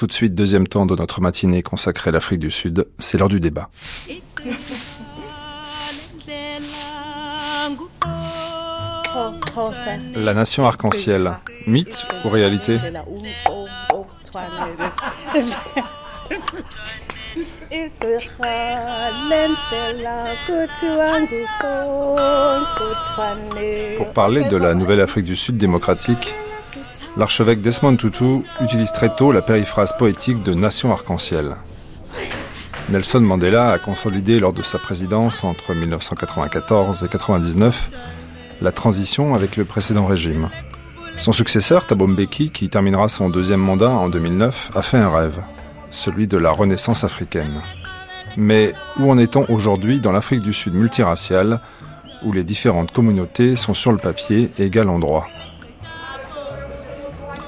[0.00, 3.28] Tout de suite, deuxième temps de notre matinée consacrée à l'Afrique du Sud, c'est l'heure
[3.28, 3.68] du débat.
[10.16, 11.32] La nation arc-en-ciel,
[11.66, 12.78] mythe ou réalité?
[23.98, 26.34] Pour parler de la nouvelle Afrique du Sud démocratique,
[27.16, 31.56] l'archevêque Desmond Tutu utilise très tôt la périphrase poétique de nation arc-en-ciel.
[32.88, 37.90] Nelson Mandela a consolidé lors de sa présidence entre 1994 et 1999
[38.62, 40.48] la transition avec le précédent régime.
[41.16, 45.40] Son successeur, Thabo Mbeki, qui terminera son deuxième mandat en 2009, a fait un rêve,
[45.90, 47.60] celui de la renaissance africaine.
[48.36, 51.60] Mais où en est-on aujourd'hui dans l'Afrique du Sud multiraciale,
[52.24, 55.26] où les différentes communautés sont sur le papier égal en droit?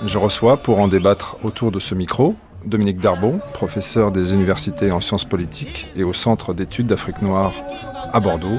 [0.04, 2.34] Je reçois, pour en débattre autour de ce micro,
[2.64, 7.52] Dominique Darbon, professeur des universités en sciences politiques et au Centre d'études d'Afrique noire
[8.12, 8.58] à Bordeaux,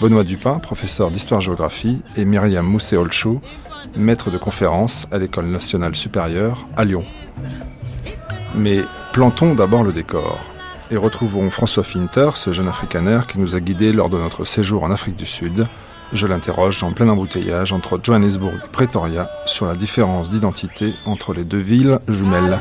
[0.00, 3.42] Benoît Dupin, professeur d'histoire-géographie, et Myriam Moussé-Olchou,
[3.94, 7.04] maître de conférence à l'École nationale supérieure à Lyon.
[8.54, 8.80] Mais
[9.12, 10.38] plantons d'abord le décor
[10.90, 14.82] et retrouvons François Finter, ce jeune africanaire qui nous a guidés lors de notre séjour
[14.82, 15.66] en Afrique du Sud.
[16.12, 21.44] Je l'interroge en plein embouteillage entre Johannesburg et Pretoria sur la différence d'identité entre les
[21.44, 22.58] deux villes jumelles.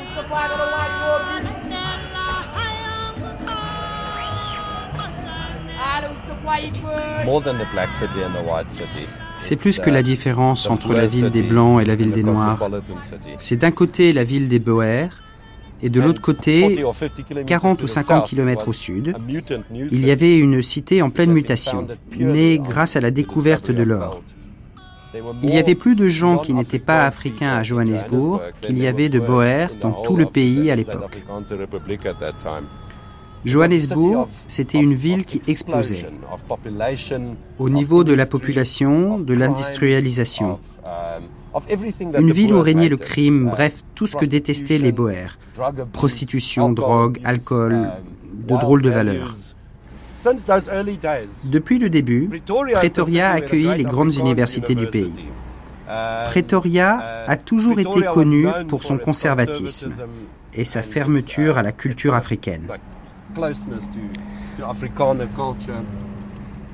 [9.40, 12.70] C'est plus que la différence entre la ville des Blancs et la ville des Noirs.
[13.40, 15.10] C'est d'un côté la ville des Boers
[15.82, 16.84] et de l'autre côté,
[17.46, 19.16] 40 ou 50 km au sud,
[19.72, 24.22] il y avait une cité en pleine mutation, née grâce à la découverte de l'or.
[25.42, 29.10] Il y avait plus de gens qui n'étaient pas africains à Johannesburg qu'il y avait
[29.10, 31.24] de Boers dans tout le pays à l'époque.
[33.46, 36.06] Johannesburg, c'était une ville qui explosait
[37.58, 40.60] au niveau de la population, de l'industrialisation.
[42.18, 45.38] Une ville où régnait le crime, bref, tout ce que détestaient les Boers.
[45.92, 47.92] Prostitution, drogue, alcool,
[48.34, 49.34] de drôles de valeurs.
[51.52, 52.42] Depuis le début,
[52.74, 55.26] Pretoria a accueilli les grandes universités du pays.
[56.26, 59.90] Pretoria a toujours été connu pour son conservatisme
[60.54, 62.68] et sa fermeture à la culture africaine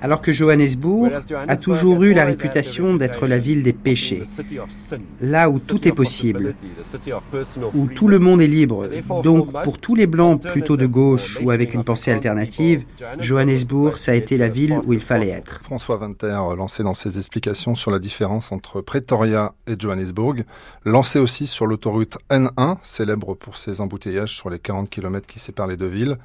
[0.06, 1.10] alors que Johannesburg
[1.48, 4.22] a toujours eu la réputation d'être la ville des péchés,
[5.20, 6.54] là où tout est possible,
[7.74, 8.88] où tout le monde est libre.
[9.24, 12.84] Donc pour tous les blancs plutôt de gauche ou avec une pensée alternative,
[13.20, 15.62] Johannesburg, ça a été la ville où il fallait être.
[15.64, 20.44] François Winter, lancé dans ses explications sur la différence entre Pretoria et Johannesburg,
[20.86, 25.66] lancé aussi sur l'autoroute N1, célèbre pour ses embouteillages sur les 40 km qui séparent
[25.66, 26.18] les deux villes.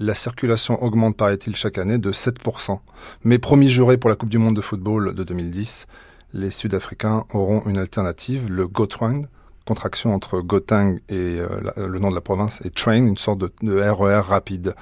[0.00, 2.80] La circulation augmente, paraît-il, chaque année de 7%.
[3.22, 5.86] Mais promis juré pour la Coupe du Monde de football de 2010,
[6.32, 9.22] les Sud-Africains auront une alternative, le Gautrain,
[9.64, 13.52] contraction entre Gauteng et euh, le nom de la province, et Train, une sorte de,
[13.62, 14.74] RER e rapide.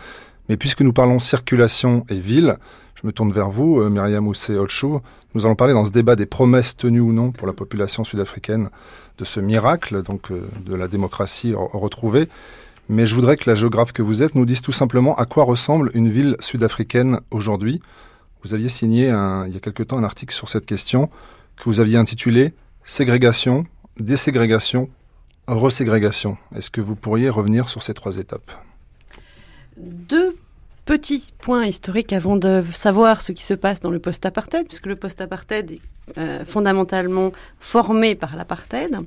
[0.48, 2.56] Mais puisque nous parlons circulation et ville,
[2.94, 5.00] je me tourne vers vous, euh, Myriam Oussé-Olchou.
[5.34, 8.70] Nous allons parler dans ce débat des promesses tenues ou non pour la population sud-africaine
[9.18, 12.28] de ce miracle, donc euh, de la démocratie retrouvée.
[12.92, 15.44] Mais je voudrais que la géographe que vous êtes nous dise tout simplement à quoi
[15.44, 17.80] ressemble une ville sud-africaine aujourd'hui.
[18.44, 21.08] Vous aviez signé il y a quelque temps un article sur cette question
[21.56, 22.52] que vous aviez intitulé
[22.84, 23.64] Ségrégation,
[23.98, 24.90] déségrégation,
[25.46, 26.36] reségrégation.
[26.54, 28.52] Est-ce que vous pourriez revenir sur ces trois étapes?
[30.84, 34.96] Petit point historique avant de savoir ce qui se passe dans le post-apartheid, puisque le
[34.96, 35.80] post-apartheid est
[36.18, 38.98] euh, fondamentalement formé par l'apartheid.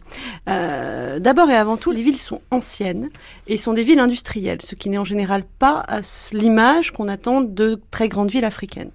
[0.47, 3.09] Euh, d'abord et avant tout, les villes sont anciennes
[3.47, 5.85] et sont des villes industrielles, ce qui n'est en général pas
[6.31, 8.91] l'image qu'on attend de très grandes villes africaines.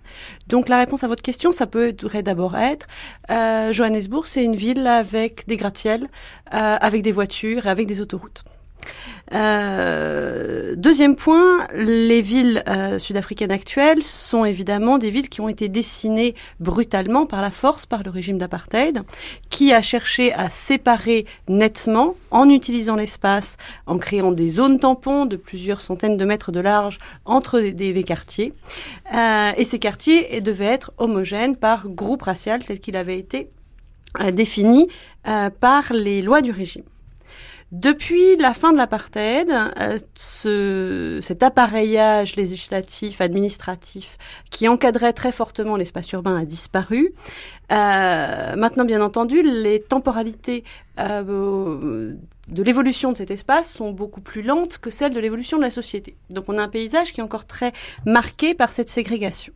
[0.49, 1.93] Donc la réponse à votre question, ça peut
[2.25, 2.87] d'abord être
[3.31, 6.09] euh, Johannesburg, c'est une ville avec des gratte-ciels,
[6.51, 8.43] avec des voitures et avec des autoroutes.
[9.33, 15.69] Euh, deuxième point, les villes euh, sud-africaines actuelles sont évidemment des villes qui ont été
[15.69, 19.03] dessinées brutalement par la force, par le régime d'apartheid,
[19.49, 23.57] qui a cherché à séparer nettement, en utilisant l'espace,
[23.87, 28.53] en créant des zones tampons de plusieurs centaines de mètres de large entre des, quartiers.
[29.15, 33.51] Euh, et ces quartiers devaient être homogènes par groupe racial tel qu'il avait été
[34.33, 34.89] défini
[35.61, 36.83] par les lois du régime.
[37.73, 44.19] Depuis la fin de l'apartheid, euh, ce, cet appareillage législatif, administratif,
[44.51, 47.15] qui encadrait très fortement l'espace urbain a disparu.
[47.71, 50.65] Euh, maintenant, bien entendu, les temporalités
[50.99, 52.15] euh,
[52.49, 55.71] de l'évolution de cet espace sont beaucoup plus lentes que celles de l'évolution de la
[55.71, 56.17] société.
[56.29, 57.73] Donc on a un paysage qui est encore très
[58.05, 59.53] marqué par cette ségrégation.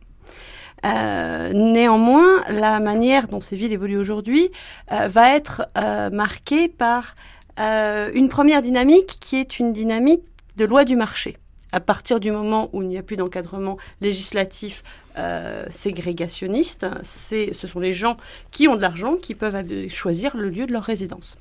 [0.85, 4.51] Euh, néanmoins, la manière dont ces villes évoluent aujourd'hui
[4.91, 7.15] euh, va être euh, marquée par
[7.57, 10.23] une première dynamique qui est une dynamique
[10.57, 11.37] de loi du marché.
[11.71, 14.81] À partir du moment où il n'y a plus d'encadrement législatif
[15.17, 18.15] euh, ségrégationniste, ce sont les gens
[18.51, 21.35] qui ont de l'argent qui peuvent choisir le lieu de leur résidence.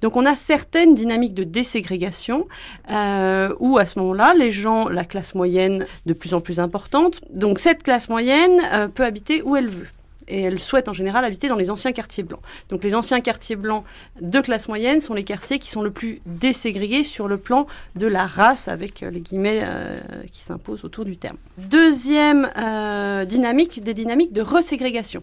[0.00, 2.46] Donc on a certaines dynamiques de déségrégation
[2.92, 7.20] euh, où à ce moment-là, les gens, la classe moyenne de plus en plus importante,
[7.30, 9.88] donc cette classe moyenne euh, peut habiter où elle veut
[10.30, 12.40] et elles souhaitent en général habiter dans les anciens quartiers blancs.
[12.68, 13.84] Donc les anciens quartiers blancs
[14.20, 17.66] de classe moyenne sont les quartiers qui sont le plus déségrégés sur le plan
[17.96, 20.00] de la race, avec euh, les guillemets euh,
[20.30, 21.36] qui s'imposent autour du terme.
[21.58, 25.22] Deuxième euh, dynamique, des dynamiques de reségrégation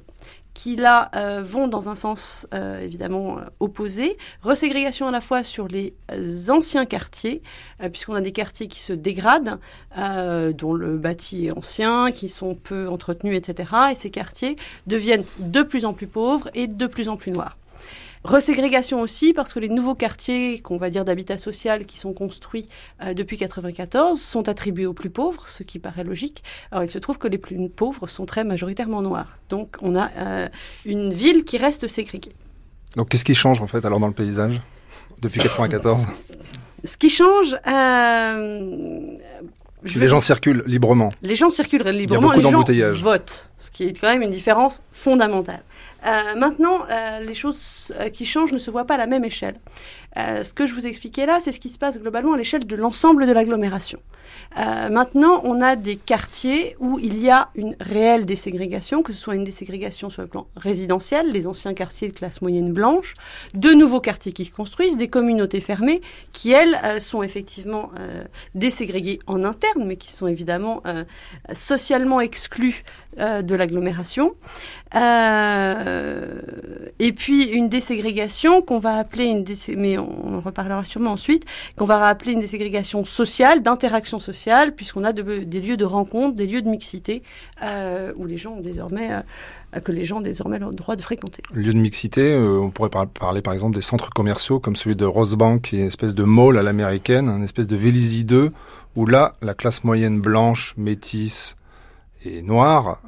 [0.57, 4.17] qui là euh, vont dans un sens euh, évidemment euh, opposé.
[4.41, 5.93] Reségrégation à la fois sur les
[6.49, 7.43] anciens quartiers,
[7.91, 9.59] puisqu'on a des quartiers qui se dégradent,
[9.95, 13.69] dont le bâti est ancien, qui sont peu entretenus, etc.
[13.91, 14.55] Et ces quartiers
[14.87, 17.55] deviennent de plus en plus pauvres et de plus en plus noirs.
[18.27, 22.67] Reségrégation aussi parce que les nouveaux quartiers, qu'on va dire d'habitat social, qui sont construits
[23.01, 26.43] euh, depuis 1994, sont attribués aux plus pauvres, ce qui paraît logique.
[26.71, 29.37] Alors il se trouve que les plus pauvres sont très majoritairement noirs.
[29.49, 30.49] Donc on a euh,
[30.85, 32.33] une ville qui reste ségrégée.
[32.97, 34.61] Donc qu'est-ce qui change en fait alors dans le paysage
[35.21, 36.05] depuis 1994
[36.83, 39.17] Ce qui change, euh,
[39.95, 41.13] les gens circulent librement.
[41.21, 42.33] Les gens circulent librement.
[42.33, 45.61] Il y a beaucoup les gens votent, ce qui est quand même une différence fondamentale.
[46.07, 49.25] Euh, maintenant, euh, les choses euh, qui changent ne se voient pas à la même
[49.25, 49.59] échelle.
[50.15, 52.75] ce que je vous expliquais là, c'est ce qui se passe globalement à l'échelle de
[52.75, 53.99] l'ensemble de l'agglomération.
[54.55, 59.35] maintenant, on a des quartiers où il y a une réelle déségrégation, que ce soit
[59.35, 63.13] une déségrégation sur le plan résidentiel, les anciens quartiers de classe moyenne blanche,
[63.53, 66.01] de nouveaux quartiers qui se construisent, des communautés fermées
[66.33, 67.91] qui, elles, sont effectivement
[68.55, 70.81] déségrégées en interne, mais qui sont évidemment
[71.53, 72.83] socialement exclues
[73.17, 74.35] de l'agglomération.
[74.95, 76.39] Euh,
[76.99, 79.45] et puis une déségrégation qu'on va appeler une
[79.77, 81.45] mais on en reparlera sûrement ensuite,
[81.75, 86.47] qu'on va appeler une déségrégation sociale, d'interaction sociale, puisqu'on a des lieux de rencontre, des
[86.47, 87.21] lieux de mixité
[87.63, 91.43] euh, où les gens désormais euh, que les gens désormais ont le droit de fréquenter.
[91.53, 95.63] Lieu de mixité, on pourrait parler par exemple des centres commerciaux comme celui de Rosebank,
[95.63, 98.51] qui est une espèce de mall à l'américaine, une espèce de Vélizy 2,
[98.95, 101.55] où là, la classe moyenne blanche, métisse
[102.25, 103.01] et noire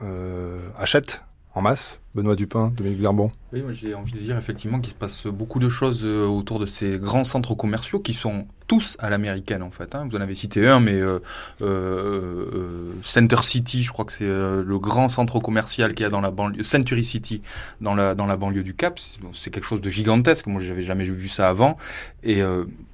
[0.78, 1.22] achète
[1.60, 5.28] en masse Benoît Dupin, Dominique Verbon Oui, j'ai envie de dire effectivement qu'il se passe
[5.28, 9.62] beaucoup de choses euh, autour de ces grands centres commerciaux qui sont tous à l'américaine
[9.62, 9.94] en fait.
[9.94, 10.08] Hein.
[10.10, 11.20] Vous en avez cité un, mais euh,
[11.62, 16.22] euh, Center City, je crois que c'est le grand centre commercial qu'il y a dans
[16.22, 17.42] la banlieue, Century City,
[17.82, 19.00] dans la, dans la banlieue du Cap.
[19.34, 20.46] C'est quelque chose de gigantesque.
[20.46, 21.78] Moi, j'avais jamais vu ça avant.
[22.22, 22.44] Et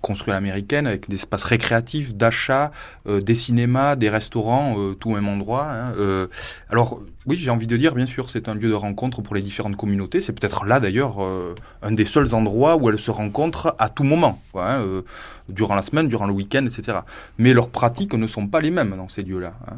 [0.01, 2.71] construit à l'américaine avec des espaces récréatifs, d'achat,
[3.05, 5.67] des cinémas, des restaurants, tout au même endroit.
[5.67, 6.27] Hein.
[6.69, 9.41] alors, oui, j'ai envie de dire, bien sûr, c'est un lieu de rencontre pour les
[9.41, 10.21] différentes communautés.
[10.21, 14.03] C'est peut-être là d'ailleurs euh, un des seuls endroits où elles se rencontrent à tout
[14.03, 15.01] moment, hein, euh,
[15.49, 16.99] durant la semaine, durant le week-end, etc.
[17.37, 19.53] Mais leurs pratiques ne sont pas les mêmes dans ces lieux-là.
[19.69, 19.77] Hein.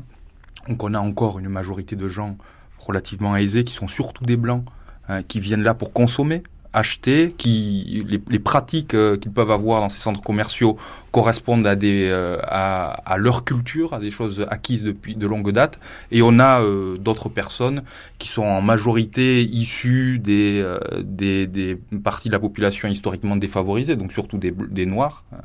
[0.67, 2.37] Donc on a encore une majorité de gens
[2.79, 4.63] relativement aisés qui sont surtout des blancs,
[5.09, 6.43] hein, qui viennent là pour consommer,
[6.77, 10.77] acheter, qui les, pratiques euh, qu'ils peuvent avoir dans ces centres commerciaux
[11.11, 15.79] correspondent à des euh, à, leur culture, à des choses acquises depuis de longue date,
[16.11, 17.81] et on a euh, d'autres personnes
[18.19, 20.63] qui sont en majorité issues des,
[21.03, 25.41] des, parties de la population historiquement défavorisées, donc surtout des, des noirs, hein,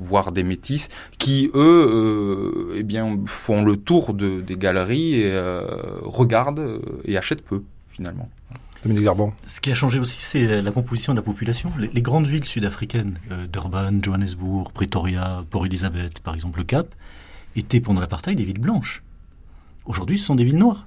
[0.00, 5.32] voire des métis, qui eux eh bien font le tour de, des galeries et
[6.02, 8.28] regardent et achètent peu finalement.
[9.44, 11.72] Ce qui a changé aussi, c'est la composition de la population.
[11.78, 16.88] Les, grandes villes sud-africaines, euh, Durban, Johannesburg, Pretoria, Port Elizabeth, par exemple le Cap,
[17.54, 19.02] étaient pendant l'apartheid des villes blanches.
[19.84, 20.86] Aujourd'hui, ce sont des villes noires.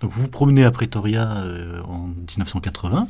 [0.00, 3.08] Donc vous vous promenez à Pretoria euh, en 1980,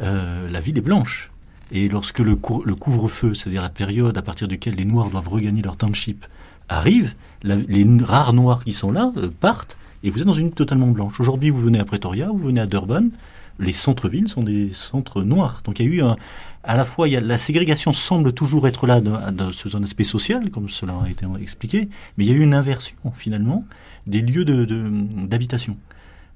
[0.00, 1.30] euh, la ville est blanche.
[1.70, 5.62] Et lorsque le, le couvre-feu, c'est-à-dire la période à partir duquel les Noirs doivent regagner
[5.62, 6.26] leur township,
[6.68, 10.88] arrive, les rares Noirs qui sont là partent, et vous êtes dans une ville totalement
[10.88, 11.18] blanche.
[11.20, 13.08] Aujourd'hui, vous venez à Pretoria, vous venez à Durban,
[13.58, 15.62] les centres-villes sont des centres noirs.
[15.64, 16.16] Donc il y a eu un,
[16.64, 20.68] à la fois, la ségrégation semble toujours être là dans, ce un aspect social, comme
[20.68, 23.64] cela a été expliqué, mais il y a eu une inversion finalement
[24.06, 25.74] des lieux d'habitation.
[25.74, 25.78] De,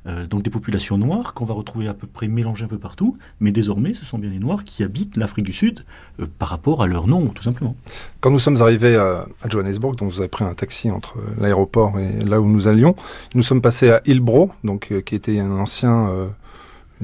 [0.09, 3.19] euh, donc des populations noires qu'on va retrouver à peu près mélangées un peu partout,
[3.39, 5.85] mais désormais ce sont bien les Noirs qui habitent l'Afrique du Sud
[6.19, 7.77] euh, par rapport à leur nom tout simplement.
[8.21, 12.25] Quand nous sommes arrivés à, Johannesburg, donc vous avez pris un taxi entre l'aéroport et
[12.25, 12.97] là où nous allions,
[13.37, 16.11] nous sommes passés à Hillbrow, donc euh, qui était un ancien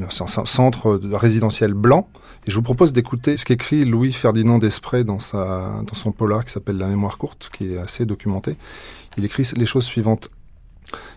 [0.02, 2.08] un centre résidentiel blanc.
[2.46, 6.44] Et je vous propose d'écouter ce qu'écrit Louis Ferdinand Desprez dans, sa, dans son polar
[6.44, 8.56] qui s'appelle La mémoire courte, qui est assez documenté.
[9.16, 10.30] Il écrit les choses suivantes.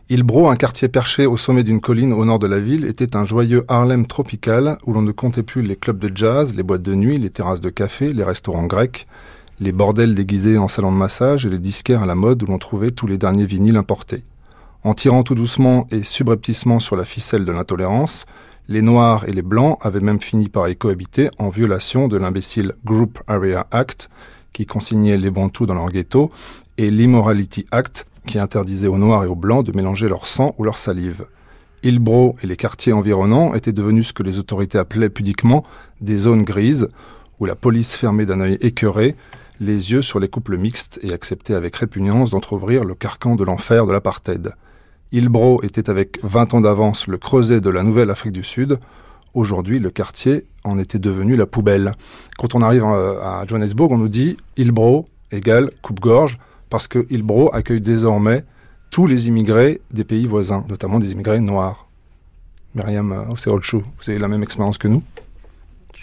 [0.10, 3.24] Ilbro, un quartier perché au sommet d'une colline au nord de la ville, était un
[3.24, 6.96] joyeux Harlem tropical où l'on ne comptait plus les clubs de jazz, les boîtes de
[6.96, 9.08] nuit, les terrasses de café, les restaurants grecs,
[9.62, 12.58] les bordels déguisés en salons de massage et les disquaires à la mode où l'on
[12.58, 14.24] trouvait tous les derniers vinyles importés.
[14.84, 18.26] En tirant tout doucement et subrepticement sur la ficelle de l'intolérance,
[18.72, 22.74] les Noirs et les Blancs avaient même fini par y cohabiter en violation de l'imbécile
[22.86, 24.10] Group Area Act,
[24.54, 26.32] qui consignait les Bantous dans leur ghetto,
[26.78, 30.64] et l'Immorality Act, qui interdisait aux Noirs et aux Blancs de mélanger leur sang ou
[30.64, 31.26] leur salive.
[31.84, 35.66] Hillbrow et les quartiers environnants étaient devenus ce que les autorités appelaient pudiquement
[36.00, 36.88] des zones grises,
[37.42, 39.18] où la police fermait d'un œil écœuré
[39.60, 43.86] les yeux sur les couples mixtes et acceptait avec répugnance d'entr'ouvrir le carcan de l'enfer
[43.86, 44.54] de l'apartheid.
[45.14, 48.80] Hillbrow était avec 20 ans d'avance le creuset de la nouvelle Afrique du Sud.
[49.34, 51.96] Aujourd'hui, le quartier en était devenu la poubelle.
[52.38, 56.38] Quand on arrive à Johannesburg, on nous dit Hillbrow égale coupe-gorge
[56.70, 58.46] parce que Hillbrow accueille désormais
[58.90, 61.88] tous les immigrés des pays voisins, notamment des immigrés noirs.
[62.74, 65.04] Myriam Oseolchou, vous avez la même expérience que nous?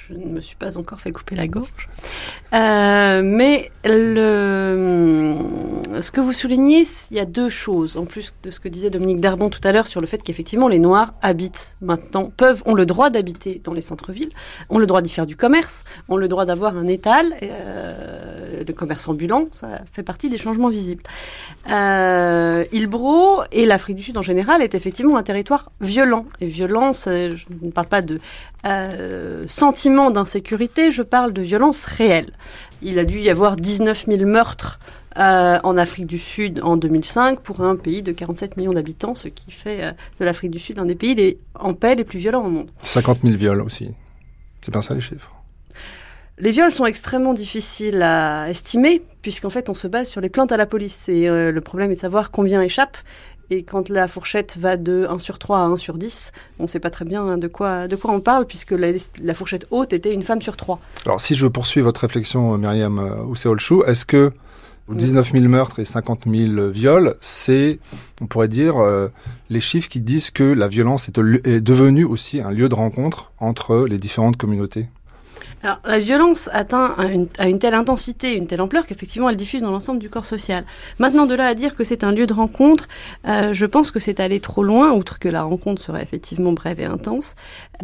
[0.09, 1.89] Je ne me suis pas encore fait couper la gorge.
[2.55, 8.59] Euh, mais ce que vous soulignez, il y a deux choses, en plus de ce
[8.59, 12.31] que disait Dominique Darbon tout à l'heure sur le fait qu'effectivement les Noirs habitent maintenant,
[12.35, 14.31] peuvent, ont le droit d'habiter dans les centres-villes,
[14.71, 18.73] ont le droit d'y faire du commerce, ont le droit d'avoir un étal, euh, le
[18.73, 21.03] commerce ambulant, ça fait partie des changements visibles.
[21.71, 26.25] Euh, Ilbro et l'Afrique du Sud en général est effectivement un territoire violent.
[26.41, 28.19] Et violence, je ne parle pas de
[28.67, 29.45] euh,
[29.99, 32.31] sentiment d'insécurité, je parle de violence réelle.
[32.83, 34.79] Il a dû y avoir 19 000 meurtres
[35.19, 39.27] euh, en Afrique du Sud en 2005 pour un pays de 47 millions d'habitants, ce
[39.27, 42.21] qui fait euh, de l'Afrique du Sud un des pays les, en paix les plus
[42.21, 42.71] violents au monde.
[42.85, 43.91] 50 000 viols aussi.
[44.61, 45.33] C'est bien ça les chiffres.
[46.39, 50.53] Les viols sont extrêmement difficiles à estimer, puisqu'en fait on se base sur les plaintes
[50.53, 51.09] à la police.
[51.09, 52.99] Et le problème est de savoir combien échappent.
[53.51, 56.69] Et quand la fourchette va de 1 sur 3 à 1 sur 10, on ne
[56.69, 60.13] sait pas très bien de quoi, de quoi on parle, puisque la, fourchette haute était
[60.13, 60.79] une femme sur 3.
[61.07, 64.33] Alors, si je poursuis votre réflexion, euh, Myriam euh, Ousseolchou, est-ce que
[64.91, 67.79] 19 000 meurtres et 50 000 viols, c'est,
[68.21, 69.09] on pourrait dire, euh,
[69.51, 73.33] les chiffres qui disent que la violence est, est devenue aussi un lieu de rencontre
[73.39, 74.89] entre les différentes communautés?
[75.63, 76.95] Alors, la violence atteint
[77.39, 80.65] à une, telle intensité, une telle ampleur qu'effectivement elle diffuse dans l'ensemble du corps social.
[80.99, 82.87] Maintenant, de là à dire que c'est un lieu de rencontre,
[83.27, 86.79] euh, je pense que c'est aller trop loin, outre que la rencontre serait effectivement brève
[86.79, 87.35] et intense,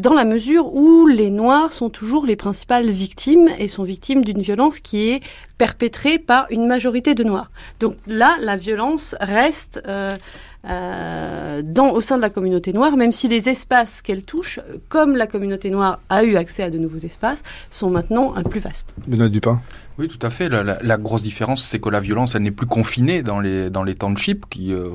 [0.00, 4.40] dans la mesure où les Noirs sont toujours les principales victimes et sont victimes d'une
[4.40, 5.22] violence qui est
[5.58, 7.50] perpétrée par une majorité de Noirs.
[7.80, 9.82] Donc là, la violence reste...
[9.86, 10.12] Euh,
[10.68, 15.16] euh, dans, au sein de la communauté noire, même si les espaces qu'elle touche, comme
[15.16, 18.94] la communauté noire a eu accès à de nouveaux espaces, sont maintenant plus vastes.
[19.06, 19.60] Benoît Dupin
[19.98, 20.48] oui, tout à fait.
[20.48, 23.94] La, grosse différence, c'est que la violence, elle n'est plus confinée dans les, dans les
[23.94, 24.88] townships qui, euh,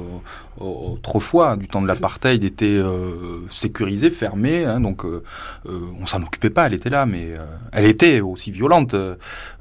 [0.60, 4.66] autrefois, du temps de l'apartheid, étaient euh, sécurisés, fermés.
[4.66, 5.24] Hein, donc, euh,
[5.68, 7.34] euh, on s'en occupait pas, elle était là, mais
[7.72, 8.96] elle était aussi violente,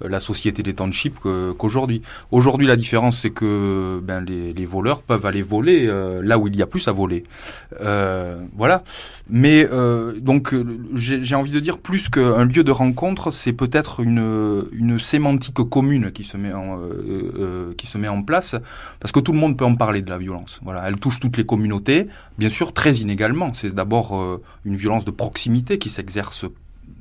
[0.00, 1.18] la société des townships,
[1.58, 2.02] qu'aujourd'hui.
[2.30, 5.86] Aujourd'hui, la différence, c'est que ben, les, les, voleurs peuvent aller voler
[6.22, 7.22] là où il y a plus à voler.
[8.56, 8.82] voilà.
[9.30, 9.68] Mais
[10.20, 10.54] donc,
[10.94, 16.12] j'ai envie de dire plus qu'un lieu de rencontre, c'est peut-être une, une sémantique commune
[16.12, 18.56] qui se met en, euh, euh, qui se met en place,
[19.00, 20.60] parce que tout le monde peut en parler de la violence.
[20.84, 22.08] Elle touche toutes les communautés,
[22.38, 23.52] bien sûr très inégalement.
[23.54, 26.46] C'est d'abord euh, une violence de proximité qui s'exerce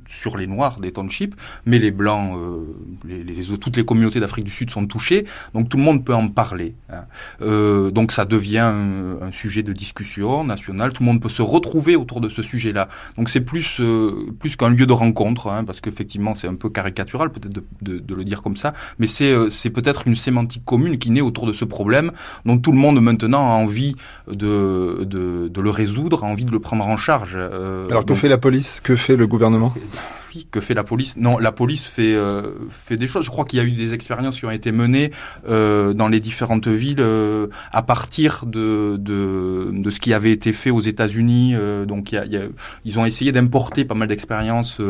[0.08, 1.34] sur les Noirs des townships,
[1.66, 2.64] mais les Blancs, euh,
[3.06, 6.14] les, les, toutes les communautés d'Afrique du Sud sont touchées, donc tout le monde peut
[6.14, 6.74] en parler.
[6.90, 7.04] Hein.
[7.42, 11.96] Euh, donc ça devient un, sujet de discussion nationale, tout le monde peut se retrouver
[11.96, 12.88] autour de ce sujet-là.
[13.16, 16.70] Donc c'est plus, euh, plus qu'un lieu de rencontre, hein, parce qu'effectivement c'est un peu
[16.70, 20.64] caricatural peut-être de, de, de, le dire comme ça, mais c'est c'est peut-être une sémantique
[20.64, 22.10] commune qui naît autour de ce problème,
[22.46, 23.94] dont tout le monde maintenant a envie
[24.26, 27.36] de, de, de le résoudre, a envie de le prendre en charge.
[27.36, 28.80] Alors que fait la police?
[28.82, 29.74] Que fait le gouvernement?
[30.50, 31.16] Que fait la police?
[31.16, 33.24] Non, la police fait euh, fait des choses.
[33.24, 35.10] Je crois qu'il y a eu des expériences qui ont été menées
[35.48, 40.52] euh, dans les différentes villes euh, à partir de, de, de ce qui avait été
[40.52, 41.54] fait aux États-Unis.
[41.86, 42.16] donc,
[42.84, 44.80] ils ont essayé d'importer pas mal d'expériences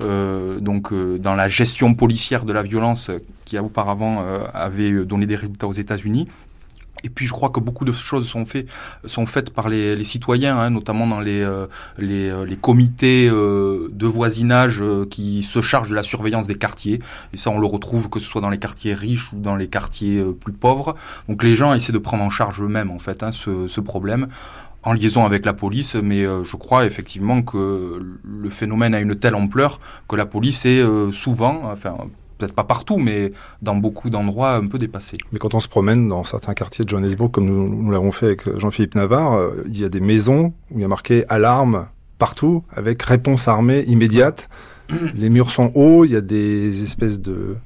[0.00, 3.10] donc dans la gestion policière de la violence
[3.44, 6.28] qui auparavant avait donné des résultats aux États-Unis.
[7.02, 8.66] Et puis je crois que beaucoup de choses sont, fait,
[9.04, 11.66] sont faites par les, citoyens, hein, notamment dans les, euh,
[11.98, 17.00] les, euh, les, comités euh, de voisinage qui se chargent de la surveillance des quartiers.
[17.32, 19.68] Et ça, on le retrouve que ce soit dans les quartiers riches ou dans les
[19.68, 20.94] quartiers plus pauvres.
[21.28, 24.28] Donc les gens essaient de prendre en charge eux-mêmes en fait hein, ce, ce problème
[24.82, 29.34] en liaison avec la police, mais je crois effectivement que le phénomène a une telle
[29.34, 31.96] ampleur que la police est souvent, enfin
[32.36, 35.16] peut-être pas partout, mais dans beaucoup d'endroits un peu dépassés.
[35.32, 38.58] Mais quand on se promène dans certains quartiers de Johannesburg, comme nous, l'avons fait avec
[38.58, 41.86] Jean-Philippe Navarre, euh, il y a des maisons où il y a marqué alarme
[42.18, 44.48] partout, avec réponse armée immédiate.
[45.14, 47.56] Les murs sont hauts, il y a des espèces de,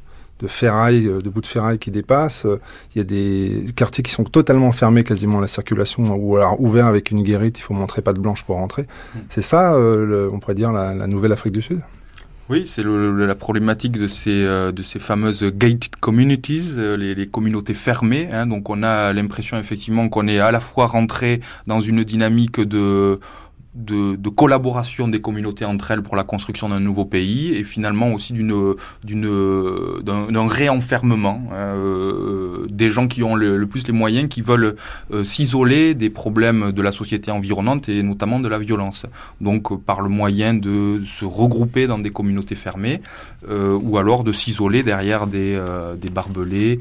[0.41, 2.47] de ferraille, euh, de bouts de ferraille qui dépassent.
[2.95, 6.61] Il y a des quartiers qui sont totalement fermés quasiment à la circulation, ou alors
[6.61, 8.87] ouverts avec une guérite, il faut montrer pas de blanche pour rentrer.
[9.29, 11.83] C'est ça, euh, on pourrait dire, la nouvelle Afrique du Sud?
[12.51, 17.27] Oui, c'est la problématique de ces, euh, de ces fameuses gated communities, euh, les, les
[17.27, 18.29] communautés fermées.
[18.33, 22.61] Hein, donc on a l'impression effectivement qu'on est à la fois rentré dans une dynamique
[22.61, 23.21] de
[23.79, 28.13] de, de, collaboration des communautés entre elles pour la construction d'un nouveau pays et finalement
[28.13, 29.29] aussi d'une d'une
[30.03, 34.77] d'un réenfermement hein, euh, des gens qui ont le, plus les moyens qui veulent
[35.13, 39.07] euh, s'isoler des problèmes de la société environnante et notamment de la violence.
[39.41, 43.01] Donc euh, par le moyen de se regrouper dans des communautés fermées
[43.49, 45.59] ou alors de s'isoler derrière des
[45.97, 46.81] des barbelés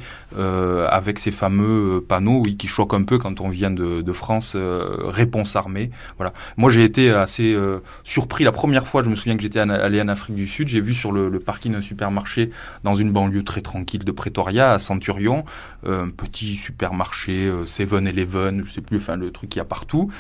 [0.90, 5.56] avec ces fameux panneaux qui choquent un peu quand on vient de, de France réponse
[5.56, 5.92] armée.
[6.18, 6.34] Voilà.
[6.58, 9.04] Moi j'ai été assez euh, surpris la première fois.
[9.04, 10.68] Je me souviens que j'étais allé en Afrique du Sud.
[10.68, 12.50] J'ai vu sur le, parking d'un supermarché
[12.84, 15.46] dans une banlieue très tranquille de Pretoria, à Centurion,
[15.86, 19.66] euh, un petit supermarché 7-Eleven, euh, je sais plus, enfin le truc qu'il y a
[19.66, 20.12] partout,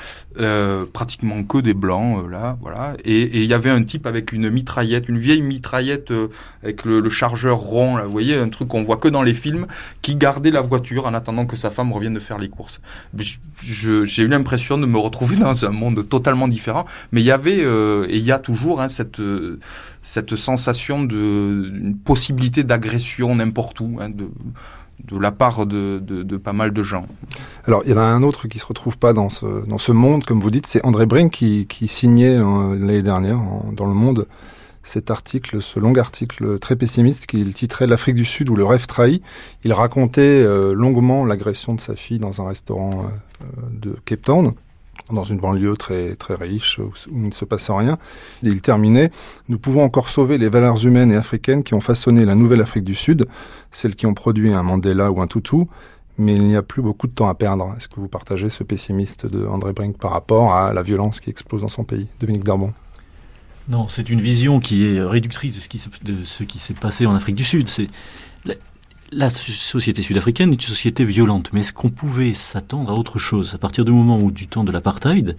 [0.94, 2.94] pratiquement que des blancs là, voilà.
[3.04, 6.14] Et il y avait un type avec une mitraillette, une vieille mitraillette
[6.64, 9.66] avec le, chargeur rond, là, vous voyez, un truc qu'on voit que dans les films,
[10.02, 12.80] qui gardait la voiture en attendant que sa femme revienne de faire les courses.
[13.64, 17.60] J'ai eu l'impression de me retrouver dans un monde totalement différent, mais il y avait
[17.62, 19.60] euh, et il y a toujours hein, cette euh,
[20.04, 24.30] cette sensation de possibilité d'agression n'importe où, hein, de
[25.06, 27.06] de la part de, de, pas mal de gens.
[27.66, 29.92] Alors, il y en a un autre qui se retrouve pas dans ce, dans ce
[29.92, 33.40] monde, comme vous dites, c'est André Brink qui, qui signait euh, l'année dernière
[33.74, 34.28] dans Le Monde
[34.82, 38.88] cet article, ce long article très pessimiste qu'il titrait L'Afrique du Sud ou le rêve
[38.88, 39.22] trahi.
[39.66, 43.04] Il racontait longuement l'agression de sa fille dans un restaurant
[43.70, 44.54] de Cape Town
[45.12, 47.98] dans une banlieue très très riche où, il ne se passe rien.
[48.44, 49.12] Et il terminait
[49.50, 52.84] Nous pouvons encore sauver les valeurs humaines et africaines qui ont façonné la nouvelle Afrique
[52.84, 53.28] du Sud,
[53.72, 55.66] celles qui ont produit un Mandela ou un Tutu,
[56.18, 57.74] mais il n'y a plus beaucoup de temps à perdre.
[57.78, 61.30] Est-ce que vous partagez ce pessimiste de André Brink par rapport à la violence qui
[61.30, 62.08] explose dans son pays?
[62.20, 62.74] Dominique Darbon
[63.70, 65.60] non, c'est une vision qui est réductrice de
[66.24, 67.68] ce qui, s'est passé en Afrique du Sud.
[69.12, 73.56] La société sud-africaine est une société violente, mais est-ce qu'on pouvait s'attendre à autre chose?
[73.56, 75.38] À partir du moment où, du temps de l'apartheid,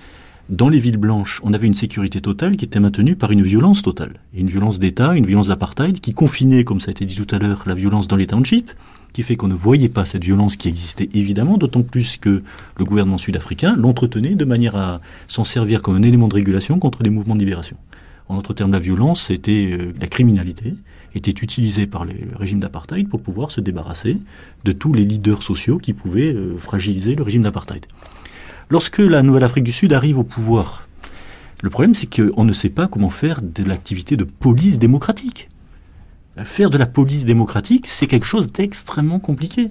[0.49, 3.83] dans les villes blanches, on avait une sécurité totale qui était maintenue par une violence
[3.83, 4.15] totale.
[4.33, 7.39] une violence d'État, une violence d'apartheid qui confinait, comme ça a été dit tout à
[7.39, 8.71] l'heure, la violence dans les townships,
[9.13, 12.43] qui fait qu'on ne voyait pas cette violence qui existait évidemment, d'autant plus que
[12.79, 17.03] le gouvernement sud-africain l'entretenait de manière à s'en servir comme un élément de régulation contre
[17.03, 17.77] les mouvements de libération.
[18.29, 20.75] En d'autres termes, la violence, c'était euh, la criminalité,
[21.15, 24.19] était utilisée par les régimes d'apartheid pour pouvoir se débarrasser
[24.65, 27.87] de tous les leaders sociaux qui pouvaient euh, fragiliser le régime d'apartheid.
[28.71, 30.87] Lorsque la Nouvelle-Afrique du Sud arrive au pouvoir,
[31.63, 35.49] le problème c'est qu'on ne sait pas comment faire de l'activité de police démocratique.
[36.45, 39.71] Faire de la police démocratique, c'est quelque chose d'extrêmement compliqué.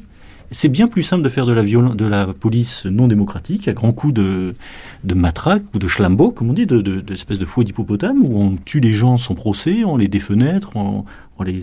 [0.52, 3.92] C'est bien plus simple de faire de la, de la police non démocratique à grands
[3.92, 4.56] coups de,
[5.04, 8.56] de matraque ou de schlambo, comme on dit, de, de, de fouet d'hippopotame, où on
[8.56, 11.04] tue les gens sans procès, on les défenêtre, on,
[11.38, 11.62] on les...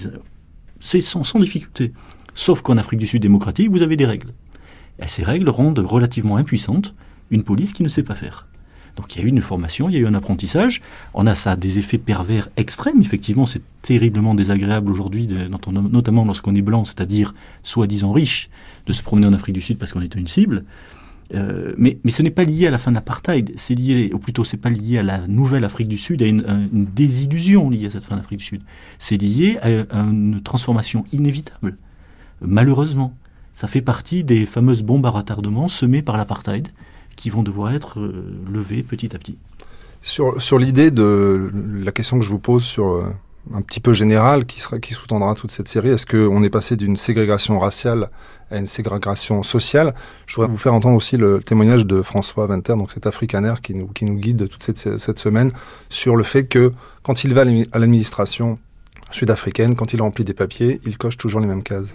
[0.81, 1.93] C'est sans, sans difficulté.
[2.35, 4.35] Sauf qu'en Afrique du Sud démocratique, vous avez des règles.
[5.03, 6.95] Et ces règles rendent relativement impuissante
[7.31, 8.47] une police qui ne sait pas faire.
[8.97, 10.81] Donc il y a eu une formation, il y a eu un apprentissage.
[11.15, 13.01] On a ça des effets pervers extrêmes.
[13.01, 18.49] Effectivement, c'est terriblement désagréable aujourd'hui, notamment lorsqu'on est blanc, c'est-à-dire soi-disant riche,
[18.87, 20.65] de se promener en Afrique du Sud parce qu'on est une cible.
[21.33, 24.45] Euh, mais, ce n'est pas lié à la fin de l'apartheid, c'est lié, ou plutôt
[24.45, 28.05] c'est pas lié à la nouvelle Afrique du Sud, à une, désillusion liée à cette
[28.05, 28.63] fin d'Afrique du Sud.
[28.99, 31.77] C'est lié à, une transformation inévitable.
[32.41, 33.17] Malheureusement,
[33.53, 36.69] ça fait partie des fameuses bombes à retardement semées par l'apartheid
[37.15, 39.39] qui vont devoir être euh, levées petit à petit.
[40.03, 41.51] Sur, sur l'idée de
[41.83, 43.05] la question que je vous pose sur euh,
[43.53, 45.89] un petit peu général qui, sera, qui sous-tendra toute cette série.
[45.89, 48.11] Est-ce qu'on est passé d'une ségrégation raciale
[48.51, 49.95] à une ségrégation sociale?
[50.27, 53.75] Je voudrais vous faire entendre aussi le témoignage de François Venter, donc cet africanaire qui
[53.75, 55.53] nous, qui nous guide toute cette, cette semaine,
[55.89, 56.73] sur le fait que
[57.03, 58.59] quand il va à l'administration
[59.11, 61.95] sud-africaine, quand il remplit des papiers, il coche toujours les mêmes cases.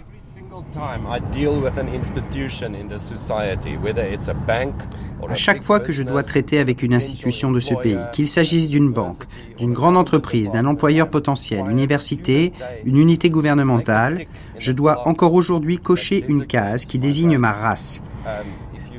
[5.28, 8.68] À chaque fois que je dois traiter avec une institution de ce pays, qu'il s'agisse
[8.70, 9.24] d'une banque,
[9.58, 12.52] d'une grande entreprise, d'un employeur potentiel, université,
[12.84, 14.26] une unité gouvernementale,
[14.58, 18.02] je dois encore aujourd'hui cocher une case qui désigne ma race.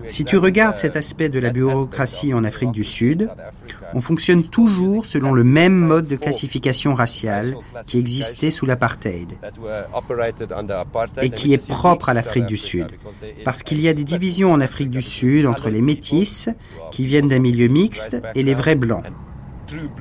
[0.08, 3.30] Si tu regardes cet aspect de la bureaucratie en Afrique du Sud,
[3.94, 7.56] on fonctionne toujours selon le même mode de classification raciale
[7.88, 9.38] qui existait sous l'apartheid
[11.22, 12.88] et qui est propre à l'Afrique du Sud.
[13.44, 16.50] Parce qu'il y a des divisions en Afrique du Sud entre les métis,
[16.92, 19.04] qui viennent d'un milieu mixte, et les vrais blancs.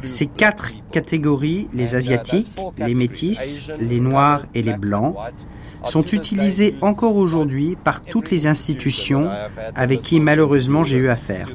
[0.02, 5.14] Ces quatre catégories, les asiatiques, les métis, les noirs et les blancs,
[5.84, 9.30] sont utilisés encore aujourd'hui par toutes les institutions
[9.74, 11.48] avec qui malheureusement j'ai eu affaire.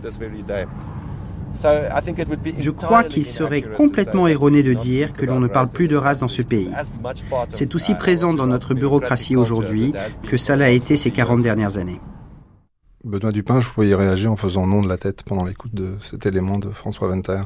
[1.56, 6.20] Je crois qu'il serait complètement erroné de dire que l'on ne parle plus de race
[6.20, 6.70] dans ce pays.
[7.50, 9.94] C'est aussi présent dans notre bureaucratie aujourd'hui
[10.28, 12.00] que ça l'a été ces 40 dernières années.
[13.04, 16.26] Benoît Dupin, je voyais réagir en faisant nom de la tête pendant l'écoute de cet
[16.26, 17.44] élément de François Venter.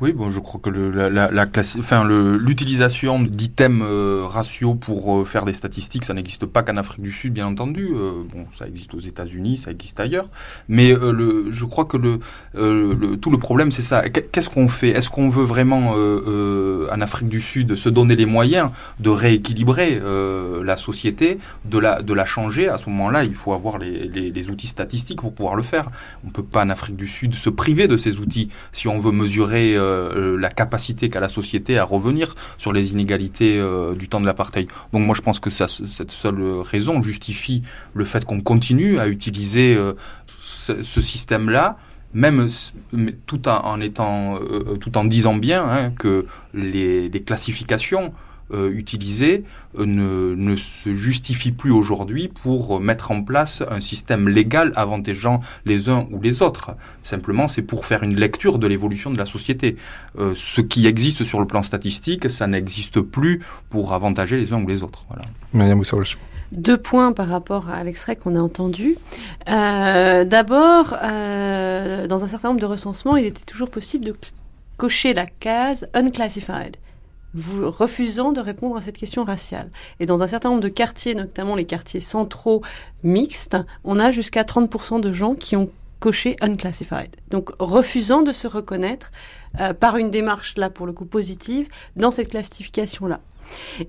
[0.00, 1.46] Oui, bon, je crois que la, la,
[1.78, 7.02] enfin, l'utilisation d'items euh, ratios pour euh, faire des statistiques, ça n'existe pas qu'en Afrique
[7.02, 7.90] du Sud, bien entendu.
[7.94, 10.28] Euh, bon, ça existe aux États-Unis, ça existe ailleurs.
[10.68, 12.18] Mais le, je crois que le,
[13.16, 14.08] tout le problème, c'est ça.
[14.08, 14.90] Qu'est-ce qu'on fait?
[14.90, 20.00] Est-ce qu'on veut vraiment en Afrique du Sud se donner les moyens de rééquilibrer
[20.62, 22.68] la société, de la, de la changer?
[22.68, 25.90] À ce moment-là, il faut avoir les, les, les outils statistiques pour pouvoir le faire.
[26.26, 29.12] On peut pas en Afrique du Sud se priver de ces outils si on veut
[29.12, 34.08] mesurer euh, euh, la capacité qu'a la société à revenir sur les inégalités euh, du
[34.08, 34.68] temps de l'apartheid.
[34.92, 37.62] Donc moi je pense que cette seule raison justifie
[37.94, 39.78] le fait qu'on continue à utiliser
[40.26, 41.78] ce, système-là
[42.12, 42.48] même
[43.26, 44.38] tout en, étant,
[44.80, 48.12] tout en disant bien hein, que les classifications
[48.52, 49.44] euh, utilisé
[49.78, 55.40] euh, ne, ne, se justifie plus aujourd'hui pour mettre en place un système légal avantageant
[55.64, 56.72] les uns ou les autres.
[57.02, 59.76] Simplement, c'est pour faire une lecture de l'évolution de la société.
[60.18, 64.62] Euh, ce qui existe sur le plan statistique, ça n'existe plus pour avantager les uns
[64.62, 65.04] ou les autres.
[65.08, 65.24] Voilà.
[66.52, 68.96] Deux points par rapport à l'extrait qu'on a entendu.
[69.48, 74.14] Euh, D'abord, euh, dans un certain nombre de recensements, il était toujours possible de
[74.76, 76.76] cocher la case unclassified
[77.34, 79.70] refusant de répondre à cette question raciale.
[80.00, 82.62] Et dans un certain nombre de quartiers, notamment les quartiers centraux
[83.02, 87.14] mixtes, on a jusqu'à 30% de gens qui ont coché unclassified.
[87.30, 89.12] Donc refusant de se reconnaître
[89.60, 93.20] euh, par une démarche là pour le coup positive dans cette classification là.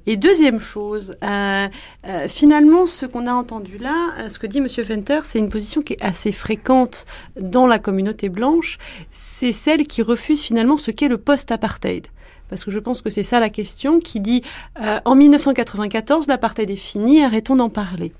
[0.08, 1.68] Et deuxième chose, euh,
[2.08, 5.84] euh, finalement, ce qu'on a entendu là, ce que dit Monsieur Venter, c'est une position
[5.84, 7.06] qui est assez fréquente
[7.40, 8.80] dans la communauté blanche.
[9.12, 12.08] C'est celle qui refuse finalement ce qu'est le post-apartheid
[12.52, 14.44] parce que je pense que c'est ça la question, qui dit
[14.82, 18.12] euh, en 1994, l'apartheid est fini, arrêtons d'en parler.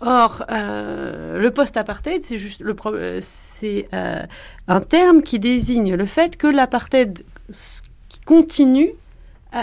[0.00, 2.74] Or, euh, le post-apartheid, c'est juste le
[3.20, 4.22] c'est euh,
[4.66, 7.22] un terme qui désigne le fait que l'apartheid
[8.24, 8.92] continue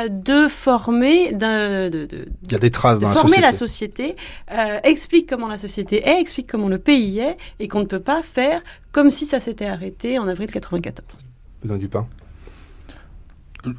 [0.10, 4.10] de former, de, de, de, il y a des traces dans former la société, la
[4.10, 7.86] société euh, explique comment la société est, explique comment le pays est, et qu'on ne
[7.86, 11.20] peut pas faire comme si ça s'était arrêté en avril 94.
[11.64, 12.08] Benoît Dupin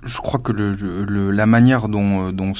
[0.05, 2.55] je crois que le, le, la manière dont, dont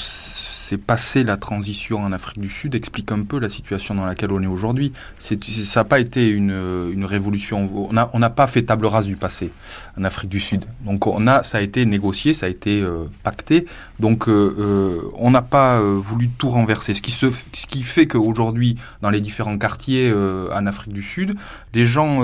[0.65, 4.31] s'est passée la transition en Afrique du Sud explique un peu la situation dans laquelle
[4.31, 4.93] on est aujourd'hui.
[5.19, 5.35] Ça
[5.75, 7.69] n'a pas été une, une révolution.
[7.89, 9.51] On n'a on pas fait table rase du passé
[9.97, 10.65] en Afrique du Sud.
[10.81, 13.67] Donc on a, ça a été négocié, ça a été euh, pacté.
[13.99, 16.93] Donc euh, euh on n'a pas euh, voulu tout renverser.
[16.95, 21.03] Ce qui, se, ce qui fait qu'aujourd'hui, dans les différents quartiers euh, en Afrique du
[21.03, 21.35] Sud,
[21.73, 22.23] les gens,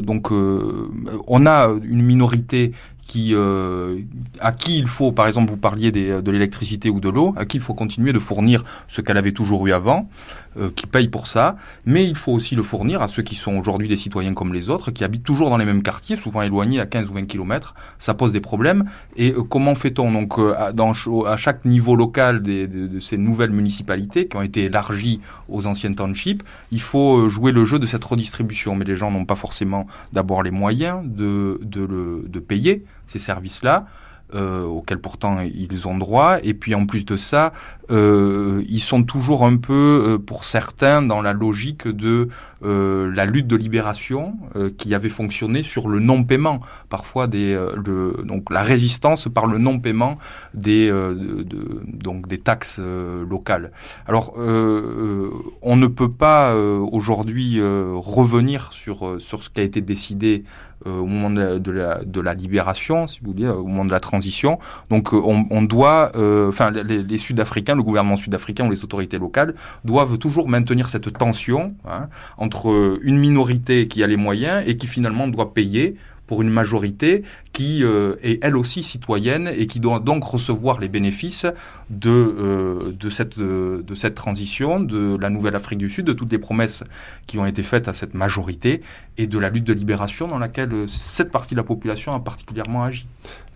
[0.00, 2.72] donc on a une minorité
[3.16, 4.00] euh,
[4.40, 7.44] à qui il faut, par exemple, vous parliez des, de l'électricité ou de l'eau, à
[7.44, 10.08] qui il faut continuer de fournir ce qu'elle avait toujours eu avant,
[10.56, 13.56] euh, qui paye pour ça, mais il faut aussi le fournir à ceux qui sont
[13.56, 16.80] aujourd'hui des citoyens comme les autres, qui habitent toujours dans les mêmes quartiers, souvent éloignés
[16.80, 17.74] à 15 ou 20 kilomètres.
[17.98, 18.84] Ça pose des problèmes.
[19.16, 24.36] Et euh, comment fait-on donc euh, à, chaque niveau local de, ces nouvelles municipalités qui
[24.36, 28.74] ont été élargies aux anciennes townships Il faut euh, jouer le jeu de cette redistribution,
[28.74, 33.86] mais les gens n'ont pas forcément d'abord les moyens de, de payer ces services-là.
[34.32, 36.38] Euh, auxquels pourtant ils ont droit.
[36.44, 37.52] Et puis en plus de ça,
[37.90, 39.74] euh, ils sont toujours un peu,
[40.06, 42.28] euh, pour certains, dans la logique de
[42.62, 48.22] euh, la lutte de libération euh, qui avait fonctionné sur le non-paiement, parfois des, le,
[48.24, 50.16] donc la résistance par le non-paiement
[50.54, 53.72] des, de, de, donc des taxes locales.
[54.06, 60.44] Alors, on ne peut pas aujourd'hui revenir sur sur ce qui a été décidé
[60.86, 64.58] au moment de la, de la, libération, si vous voulez, au moment de la transition.
[64.88, 66.12] Donc on, on doit,
[66.48, 71.12] enfin les, les Sud-Africains, le gouvernement sud-africain ou les autorités locales doivent toujours maintenir cette
[71.12, 75.96] tension hein, entre une minorité qui a les moyens et qui finalement doit payer
[76.30, 80.86] pour une majorité qui euh, est elle aussi citoyenne et qui doit donc recevoir les
[80.86, 81.44] bénéfices
[81.90, 86.12] de, euh, de, cette, euh, de cette transition, de la nouvelle Afrique du Sud, de
[86.12, 86.84] toutes les promesses
[87.26, 88.80] qui ont été faites à cette majorité
[89.18, 92.84] et de la lutte de libération dans laquelle cette partie de la population a particulièrement
[92.84, 93.08] agi.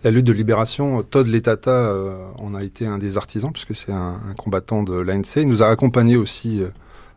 [0.03, 1.95] La lutte de libération, Todd Letata
[2.39, 5.37] on a été un des artisans puisque c'est un, un, combattant de l'ANC.
[5.37, 6.61] Il nous a accompagnés aussi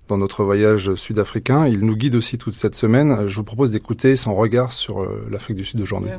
[0.09, 1.67] dans notre voyage sud-africain.
[1.67, 3.29] Il nous guide aussi toute cette semaine.
[3.29, 6.11] Je vous propose d'écouter son regard sur euh, l'Afrique du Sud aujourd'hui.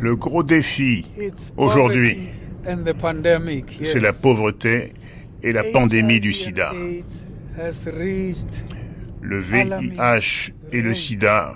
[0.00, 1.06] Le gros défi
[1.56, 2.18] aujourd'hui,
[3.82, 4.92] c'est la pauvreté
[5.42, 6.72] et la pandémie du sida.
[9.20, 11.54] Le VIH et le sida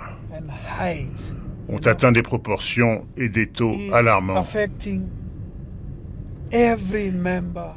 [1.68, 4.44] ont atteint des proportions et des taux alarmants.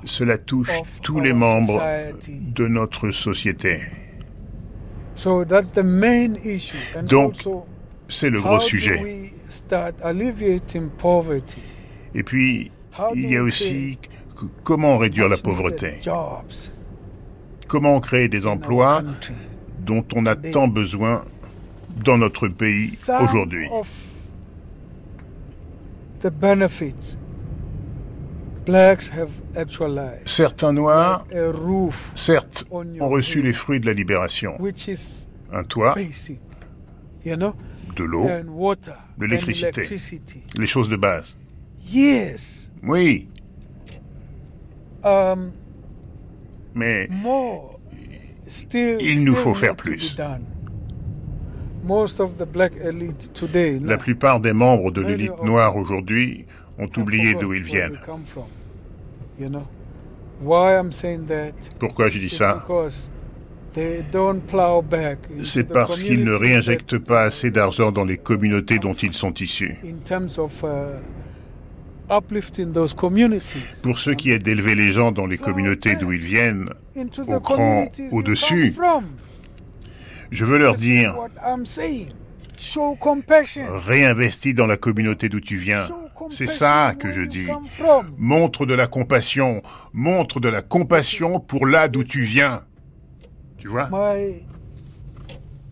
[0.03, 1.81] Cela touche tous les membres
[2.29, 3.81] de notre société.
[7.03, 7.35] Donc,
[8.09, 9.31] c'est le gros sujet.
[12.13, 12.71] Et puis,
[13.15, 13.97] il y a aussi
[14.63, 16.01] comment réduire la pauvreté.
[17.67, 19.03] Comment créer des emplois
[19.79, 21.23] dont on a tant besoin
[22.03, 22.89] dans notre pays
[23.21, 23.67] aujourd'hui.
[30.25, 31.25] Certains Noirs,
[32.13, 34.57] certes, ont reçu les fruits de la libération.
[35.51, 35.95] Un toit,
[37.25, 38.27] de l'eau,
[39.17, 39.81] de l'électricité,
[40.57, 41.37] les choses de base.
[42.83, 43.29] Oui.
[45.03, 45.51] Um,
[46.73, 47.07] Mais
[48.71, 50.17] il nous faut faire plus.
[53.81, 56.45] La plupart des membres de l'élite noire aujourd'hui
[56.77, 57.99] ont oublié d'où ils viennent.
[61.79, 62.65] Pourquoi je dis ça?
[65.43, 69.75] C'est parce qu'ils ne réinjectent pas assez d'argent dans les communautés dont ils sont issus.
[69.83, 69.93] Uh,
[73.83, 76.69] Pour ceux qui est d'élever les gens dans les communautés d'où ils viennent,
[77.27, 78.73] au cran au-dessus,
[80.31, 81.17] je veux leur dire,
[83.85, 85.83] réinvestis dans la communauté d'où tu viens.
[86.29, 87.47] C'est ça que je dis.
[88.17, 89.61] Montre de la compassion.
[89.93, 92.63] Montre de la compassion pour là d'où tu viens.
[93.57, 93.89] Tu vois?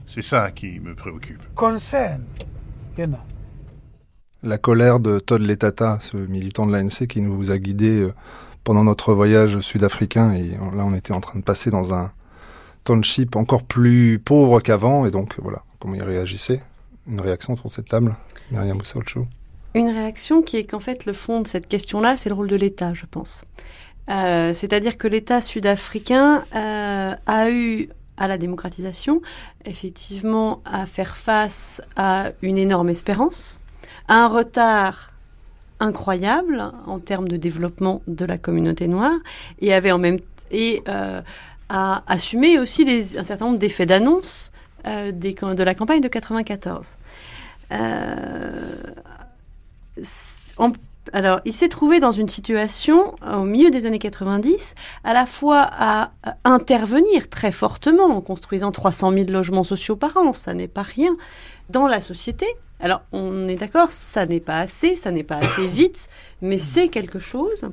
[0.08, 1.42] C'est ça qui me préoccupe.
[4.44, 8.14] La colère de Todd Letata, ce militant de l'ANC qui nous a guidés euh,
[8.64, 10.34] pendant notre voyage sud-africain.
[10.34, 12.12] Et là, on était en train de passer dans un
[12.84, 15.06] township encore plus pauvre qu'avant.
[15.06, 16.62] Et donc, voilà, comment il réagissait.
[17.08, 18.16] Une réaction autour de cette table
[18.52, 18.80] Myriam
[19.76, 22.56] une réaction qui est qu'en fait le fond de cette question-là, c'est le rôle de
[22.56, 23.46] l'État, je pense.
[24.10, 29.22] Euh, c'est-à-dire que l'État sud-africain euh, a eu à la démocratisation,
[29.66, 33.60] effectivement, à faire face à une énorme espérance,
[34.08, 35.12] à un retard
[35.80, 39.16] incroyable en termes de développement de la communauté noire,
[39.60, 40.20] et avait en même
[40.52, 41.22] et euh,
[41.70, 42.84] a assumé aussi
[43.18, 44.52] un certain nombre d'effets d'annonce
[44.86, 46.98] de la campagne de 94.
[47.72, 48.76] Euh,
[51.12, 55.70] alors, il s'est trouvé dans une situation, au milieu des années 90, à la fois
[55.70, 56.12] à,
[56.46, 61.16] intervenir très fortement en construisant 300 000 logements sociaux par an, ça n'est pas rien,
[61.70, 62.46] dans la société.
[62.80, 66.10] Alors, on est d'accord, ça n'est pas assez, ça n'est pas assez vite,
[66.44, 67.66] mais c'est quelque chose.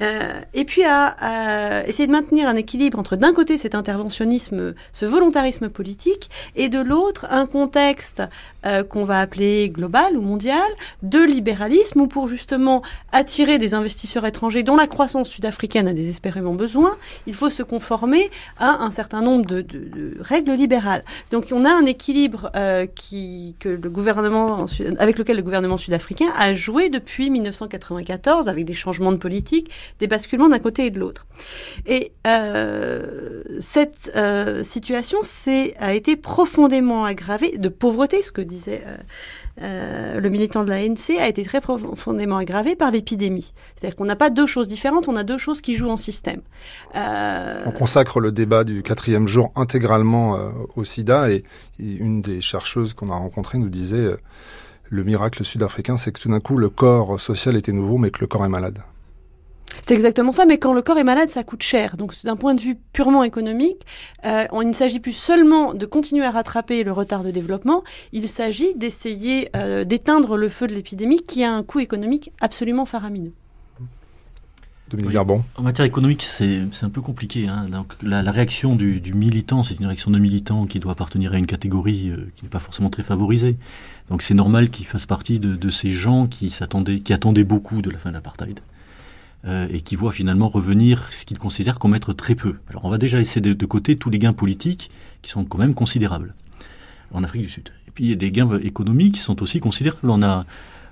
[0.00, 5.06] Euh, et puis à, essayer de maintenir un équilibre entre d'un côté cet interventionnisme, ce
[5.06, 8.22] volontarisme politique, et de l'autre un contexte
[8.66, 10.68] euh, qu'on va appeler global ou mondial
[11.02, 16.54] de libéralisme, où pour justement attirer des investisseurs étrangers dont la croissance sud-africaine a désespérément
[16.54, 19.66] besoin, il faut se conformer à un certain nombre de,
[20.20, 21.04] règles libérales.
[21.30, 22.86] Donc on a un équilibre euh,
[23.60, 24.66] que le gouvernement,
[24.98, 27.97] avec lequel le gouvernement sud-africain a joué depuis 1980
[28.46, 31.26] avec des changements de politique, des basculements d'un côté et de l'autre.
[31.86, 35.18] Et euh, cette euh, situation
[35.78, 38.82] a été profondément aggravée de pauvreté, ce que disait
[39.62, 43.52] euh, le militant de l'ANC, a été très profondément aggravée par l'épidémie.
[43.74, 46.40] C'est-à-dire qu'on n'a pas deux choses différentes, on a deux choses qui jouent en système.
[46.94, 50.38] On consacre le débat du quatrième jour intégralement
[50.76, 51.44] au sida et,
[51.78, 54.16] une des chercheuses qu'on a rencontrées nous disait
[54.90, 58.20] le miracle sud-africain, c'est que tout d'un coup, le corps social était nouveau, mais que
[58.20, 58.80] le corps est malade.
[59.86, 61.96] C'est exactement ça, mais quand le corps est malade, ça coûte cher.
[61.96, 63.86] Donc d'un point de vue purement économique,
[64.24, 68.28] euh, il ne s'agit plus seulement de continuer à rattraper le retard de développement, il
[68.28, 73.32] s'agit d'essayer euh, d'éteindre le feu de l'épidémie qui a un coût économique absolument faramineux.
[74.90, 75.36] Dominique oui.
[75.56, 77.46] En matière économique, c'est un peu compliqué.
[77.46, 77.66] Hein.
[77.70, 81.46] Donc, la, réaction du, militant, c'est une réaction de militant qui doit appartenir à une
[81.46, 83.56] catégorie euh, qui n'est pas forcément très favorisée.
[84.08, 87.90] Donc c'est normal qu'il fasse partie de, ces gens qui, s'attendaient, qui attendaient beaucoup de
[87.90, 88.60] la fin de l'apartheid.
[89.44, 92.56] Euh, et qui voient finalement revenir ce qu'ils considèrent comme être très peu.
[92.68, 94.90] Alors on va déjà laisser de, de, côté tous les gains politiques
[95.22, 96.34] qui sont quand même considérables
[97.12, 97.68] en Afrique du Sud.
[97.86, 100.10] Et puis il y a des gains économiques qui sont aussi considérables.
[100.10, 100.44] On a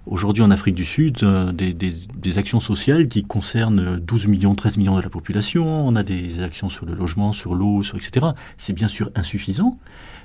[0.06, 4.96] aujourd'hui en Afrique du Sud euh, des, actions sociales qui concernent 12 millions, 13 millions
[4.96, 5.86] de la population.
[5.86, 8.26] On a des actions sur le logement, sur l'eau, sur etc.
[8.56, 9.78] C'est bien sûr insuffisant.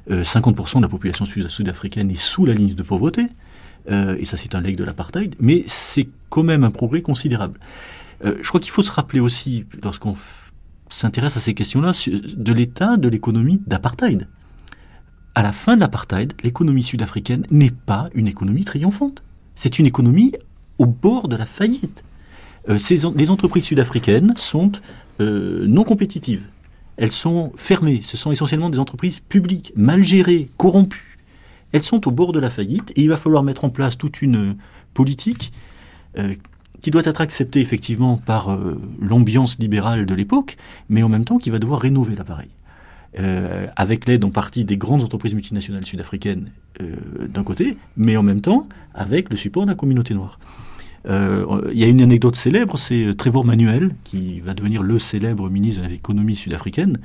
[0.10, 3.28] Euh, 50% de la population sud-africaine est sous la ligne de pauvreté.
[3.90, 5.36] Euh, et ça, c'est un leg de l'apartheid.
[5.40, 7.60] Mais c'est quand même un progrès considérable.
[8.24, 10.16] Euh, je crois qu'il faut se rappeler aussi, lorsqu'on
[10.90, 14.28] s'intéresse à ces questions-là, de l'état de l'économie d'apartheid.
[15.34, 19.24] À la fin de l'apartheid, l'économie sud-africaine n'est pas une économie triomphante.
[19.62, 20.34] C'est une économie
[20.80, 22.04] au bord de la faillite.
[22.68, 22.80] Euh,
[23.16, 24.72] les entreprises sud-africaines sont
[25.20, 26.48] euh, non compétitives.
[26.98, 28.00] Elles sont fermées.
[28.02, 31.20] Ce sont essentiellement des entreprises publiques, mal gérées, corrompues.
[31.74, 34.24] Elles sont au bord de la faillite et il va falloir mettre en place toute
[34.24, 34.58] une
[34.96, 35.52] politique
[36.18, 36.34] euh,
[36.82, 38.58] qui doit être acceptée effectivement par
[39.00, 40.58] l'ambiance libérale de l'époque,
[40.90, 42.50] mais en même temps qui va devoir rénover l'appareil.
[43.20, 46.46] Euh, avec l'aide en partie des grandes entreprises multinationales sud-africaines
[46.80, 46.96] euh,
[47.28, 50.40] d'un côté, mais en même temps avec le support de la communauté noire.
[51.10, 55.50] Euh, il y a une anecdote célèbre, c'est Trevor Manuel, qui va devenir le célèbre
[55.50, 57.00] ministre de l'économie sud-africaine,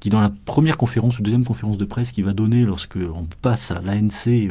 [0.00, 3.28] qui dans la première conférence ou deuxième conférence de presse qu'il va donner lorsque on
[3.40, 4.50] passe à l'ANC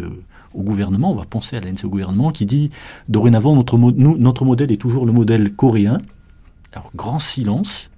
[0.54, 2.70] au gouvernement, on va penser à l'ANC au gouvernement, qui dit
[3.10, 5.98] dorénavant notre, notre modèle est toujours le modèle coréen.
[6.72, 7.90] Alors grand silence,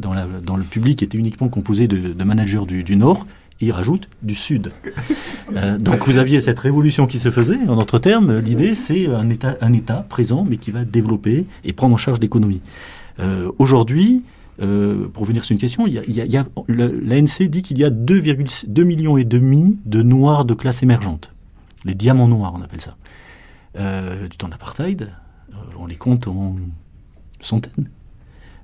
[0.00, 3.26] dans, le public était uniquement composé de, de managers du, Nord,
[3.60, 4.72] et il rajoute du Sud.
[5.56, 7.58] Euh, donc vous aviez cette révolution qui se faisait.
[7.66, 11.98] En d'autres termes, l'idée c'est un état, présent, mais qui va développer et prendre en
[11.98, 12.60] charge l'économie.
[13.18, 14.22] Euh, Aujourd'hui,
[14.62, 15.86] euh, pour venir sur une question,
[16.68, 21.32] l'ANC dit qu'il y a 2,2 millions et demi de noirs de classe émergente.
[21.84, 22.96] Les diamants noirs, on appelle ça.
[23.74, 25.10] Du temps d'apartheid,
[25.52, 26.56] euh, on les compte en
[27.40, 27.88] centaines.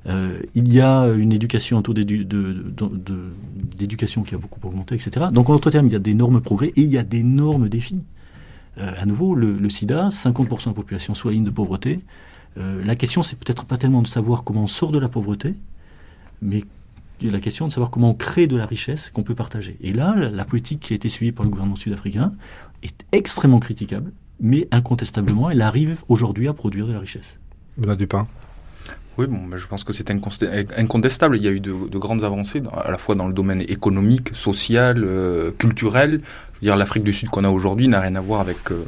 [0.09, 5.27] Euh, il y a une éducation, un taux d'éducation qui a beaucoup augmenté, etc.
[5.33, 8.03] Donc en d'autres termes, il y a d'énormes progrès et il y a d'énormes défis.
[8.79, 12.01] Euh, à nouveau, le, sida, 50% de la population sous la ligne de pauvreté.
[12.59, 15.55] Euh, la question, c'est peut-être pas tellement de savoir comment on sort de la pauvreté,
[16.41, 16.63] mais
[17.23, 19.77] la question de savoir comment on crée de la richesse qu'on peut partager.
[19.81, 22.33] Et là, la, la politique qui a été suivie par le gouvernement sud-africain
[22.83, 27.39] est extrêmement critiquable, mais incontestablement, elle arrive aujourd'hui à produire de la richesse.
[27.79, 28.29] Benoît Dupin.
[29.19, 31.37] Oui, bon, je pense que c'est incontestable.
[31.37, 34.31] Il y a eu de, de, grandes avancées, à la fois dans le domaine économique,
[34.35, 36.21] social, euh, culturel.
[36.61, 38.85] dire l'Afrique du Sud qu'on a aujourd'hui n'a rien à voir avec, euh,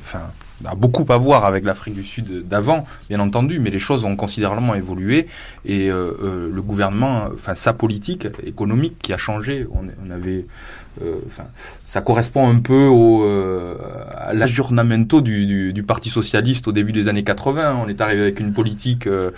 [0.64, 4.16] a beaucoup à voir avec l'Afrique du Sud d'avant, bien entendu, mais les choses ont
[4.16, 5.26] considérablement évolué
[5.64, 9.66] et euh, euh, le gouvernement, enfin sa politique économique qui a changé.
[9.72, 10.46] On, avait
[11.02, 11.20] euh,
[11.86, 13.76] ça correspond un peu au, euh,
[14.16, 17.78] à l'aggiornamento du, du, du, Parti socialiste au début des années 80.
[17.82, 19.30] On est arrivé avec une politique euh,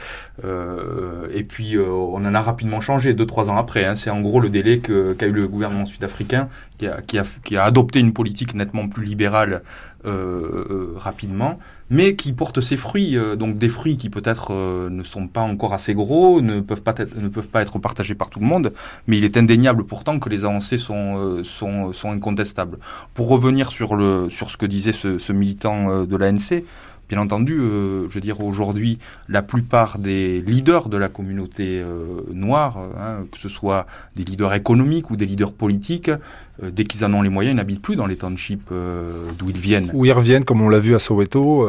[0.45, 3.85] euh et puis on en a rapidement changé deux trois ans après.
[3.85, 3.95] Hein.
[3.95, 7.57] C'est en gros le délai qu'a eu le gouvernement sud-africain qui a, qui, a, qui
[7.57, 9.63] a adopté une politique nettement plus libérale
[10.05, 11.59] rapidement
[11.91, 15.41] mais qui porte ses fruits, euh, donc des fruits qui peut-être euh, ne sont pas
[15.41, 18.47] encore assez gros, ne peuvent pas être, ne peuvent pas être partagés par tout le
[18.47, 18.73] monde,
[19.09, 22.79] mais il est indéniable pourtant que les avancées sont euh, sont, incontestables.
[23.13, 26.63] Pour revenir sur le sur ce que disait ce, militant de l'ANC,
[27.11, 32.23] Bien entendu, euh, je veux dire, aujourd'hui, la plupart des leaders de la communauté euh,
[32.33, 36.13] noire, hein, que ce soit des leaders économiques ou des leaders politiques,
[36.63, 39.59] euh, dès qu'ils en ont les moyens, ils n'habitent plus dans les townships d'où ils
[39.59, 39.91] viennent.
[39.93, 41.67] Ou ils reviennent, comme on l'a vu à Soweto,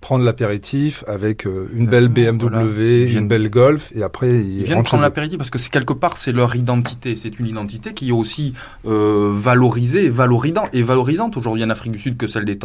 [0.00, 3.18] prendre l'apéritif avec euh, une belle BMW, voilà.
[3.18, 6.16] une belle Golf, et après ils, ils viennent prendre l'apéritif parce que c'est quelque part
[6.16, 8.52] c'est leur identité, c'est une identité qui est aussi
[8.86, 12.56] euh, valorisée et, valorisant, et valorisante aujourd'hui en Afrique du Sud que celle des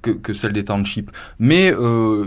[0.00, 1.10] que, que celle des townships.
[1.38, 2.24] Mais euh,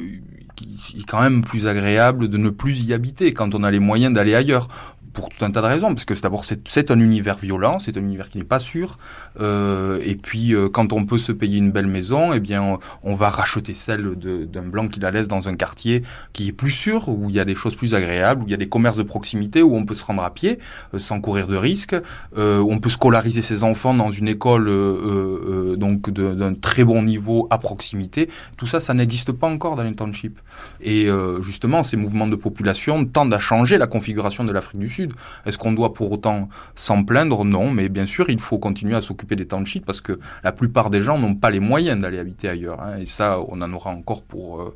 [0.94, 3.80] il est quand même plus agréable de ne plus y habiter quand on a les
[3.80, 4.68] moyens d'aller ailleurs
[5.14, 8.02] pour tout un tas de raisons, parce que d'abord c'est un univers violent, c'est un
[8.02, 8.98] univers qui n'est pas sûr,
[9.40, 13.14] euh, et puis euh, quand on peut se payer une belle maison, eh bien on,
[13.16, 16.02] va racheter celle d'un blanc qui la laisse dans un quartier
[16.34, 18.56] qui est plus sûr, où il y a des choses plus agréables, où il y
[18.56, 20.60] a des commerces de proximité, où on peut se rendre à pied
[20.94, 21.96] euh, sans courir de risques,
[22.38, 27.04] euh, où on peut scolariser ses enfants dans une école euh, donc d'un très bon
[27.04, 28.30] niveau à proximité.
[28.58, 30.40] Tout ça, ça n'existe pas encore dans les townships.
[30.82, 31.08] Et
[31.42, 35.03] justement, ces mouvements de population tendent à changer la configuration de l'Afrique du Sud
[35.46, 37.44] est-ce qu'on doit pour autant s'en plaindre?
[37.46, 40.90] Non, mais bien sûr, il faut continuer à s'occuper des townships parce que la plupart
[40.90, 42.82] des gens n'ont pas les moyens d'aller habiter ailleurs.
[42.82, 44.62] Hein, et ça, on en aura encore pour...
[44.62, 44.76] Euh,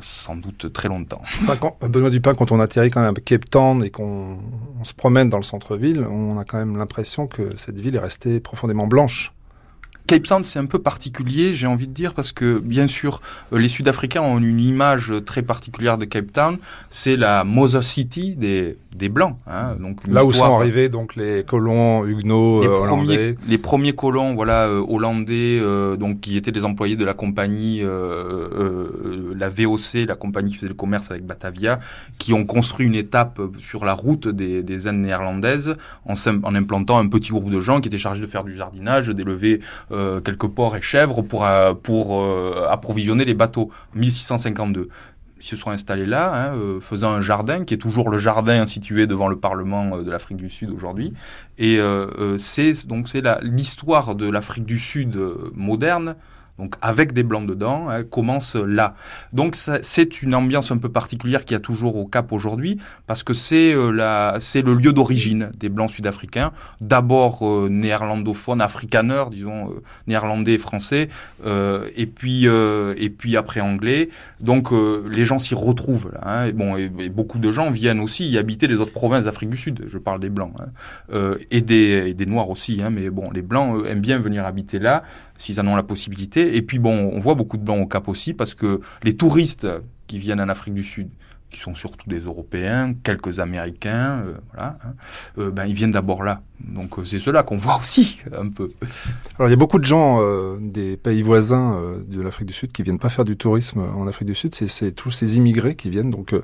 [0.00, 1.20] sans doute très longtemps.
[1.82, 4.38] Benoît Dupin, quand on atterrit quand même à Cape Town et qu'on
[4.84, 8.40] se promène dans le centre-ville, on a quand même l'impression que cette ville est restée
[8.40, 9.32] profondément blanche.
[10.06, 13.20] Cape Town, c'est un peu particulier, j'ai envie de dire, parce que bien sûr,
[13.52, 16.58] euh, les Sud-Africains ont une image très particulière de Cape Town.
[16.90, 19.36] C'est la Mother City des, des Blancs.
[19.46, 23.34] Hein, donc Là où sont arrivés donc les colons huguenots les euh, premiers, hollandais.
[23.46, 27.82] Les premiers colons, voilà, euh, hollandais, euh, donc qui étaient des employés de la compagnie,
[27.82, 31.78] la VOC, la compagnie qui faisait le commerce avec Batavia,
[32.18, 35.74] qui ont construit une étape sur la route des, des Indes néerlandaises
[36.06, 39.08] en, en implantant un petit groupe de gens qui étaient chargés de faire du jardinage,
[39.08, 39.60] d'élever
[39.96, 43.70] euh, quelques porcs et chèvres pour, euh, euh, approvisionner les bateaux.
[43.94, 44.88] 1652
[45.38, 49.06] ils se sont installés là, hein, faisant un jardin qui est toujours le jardin situé
[49.06, 51.12] devant le Parlement de l'Afrique du Sud aujourd'hui.
[51.58, 51.78] Et
[52.38, 55.20] c'est donc c'est l'histoire de l'Afrique du Sud
[55.54, 56.16] moderne
[56.58, 58.94] donc avec des blancs dedans, hein, commence là.
[59.32, 63.22] Donc c'est une ambiance un peu particulière qu'il y a toujours au Cap aujourd'hui, parce
[63.22, 69.26] que c'est euh, la, c'est le lieu d'origine des blancs sud-africains, d'abord euh, néerlandophones, afrikaners,
[69.30, 71.08] disons euh, néerlandais et français,
[71.44, 74.08] euh, et puis euh, et puis après anglais.
[74.40, 76.20] Donc euh, les gens s'y retrouvent là.
[76.26, 79.50] Hein, et bon, et, beaucoup de gens viennent aussi y habiter les autres provinces d'Afrique
[79.50, 79.84] du Sud.
[79.88, 83.42] Je parle des blancs hein, et des et des noirs aussi, hein, mais bon, les
[83.42, 85.02] blancs aiment bien venir habiter là
[85.38, 86.56] s'ils en ont la possibilité.
[86.56, 89.66] Et puis bon, on voit beaucoup de blancs au Cap aussi parce que les touristes
[90.06, 91.08] qui viennent en Afrique du Sud,
[91.50, 94.94] qui sont surtout des Européens, quelques Américains, euh, voilà, hein,
[95.38, 96.42] euh, ben ils viennent d'abord là.
[96.60, 98.70] Donc euh, c'est cela qu'on voit aussi un peu.
[99.38, 100.20] Alors il y a beaucoup de gens
[100.60, 104.28] des pays voisins de l'Afrique du Sud qui viennent pas faire du tourisme en Afrique
[104.28, 104.54] du Sud.
[104.54, 106.10] C'est tous ces immigrés qui viennent.
[106.10, 106.34] Donc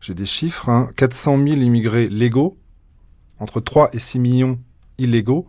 [0.00, 2.58] j'ai des chiffres hein, 400 000 immigrés légaux,
[3.38, 4.58] entre 3 et 6 millions
[5.02, 5.46] illégaux.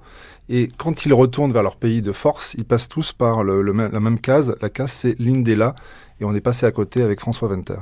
[0.50, 3.72] Et quand ils retournent vers leur pays de force, ils passent tous par le, le,
[3.72, 4.56] la même case.
[4.62, 5.76] La case, c'est l'Indela.
[6.20, 7.80] Et on est passé à côté avec François Venter.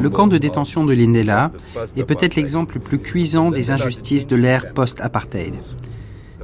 [0.00, 1.50] Le camp de détention de l'Indela
[1.96, 5.54] est peut-être l'exemple le plus cuisant des injustices de l'ère post-apartheid.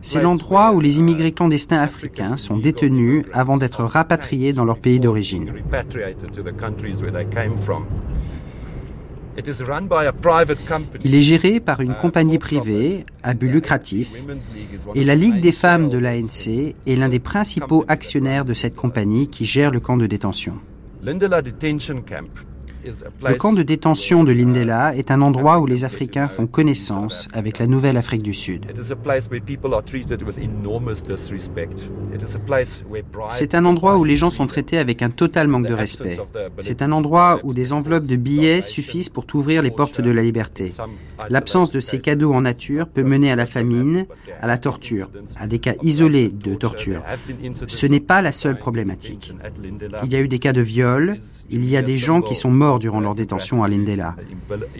[0.02, 5.00] C'est l'endroit où les immigrés clandestins africains sont détenus avant d'être rapatriés dans leur pays
[5.00, 5.52] d'origine.
[11.04, 14.12] Il est géré par une compagnie privée à but lucratif
[14.94, 19.28] et la Ligue des femmes de l'ANC est l'un des principaux actionnaires de cette compagnie
[19.28, 20.54] qui gère le camp de détention.
[23.24, 27.58] Le camp de détention de Lindela est un endroit où les Africains font connaissance avec
[27.58, 28.66] la nouvelle Afrique du Sud.
[33.30, 36.16] C'est un endroit où les gens sont traités avec un total manque de respect.
[36.58, 40.22] C'est un endroit où des enveloppes de billets suffisent pour t'ouvrir les portes de la
[40.22, 40.72] liberté.
[41.28, 44.06] L'absence de ces cadeaux en nature peut mener à la famine,
[44.40, 47.02] à la torture, à des cas isolés de torture.
[47.66, 49.32] Ce n'est pas la seule problématique.
[50.04, 51.16] Il y a eu des cas de viol,
[51.50, 54.16] il y a des gens qui sont morts durant leur détention à Lindela.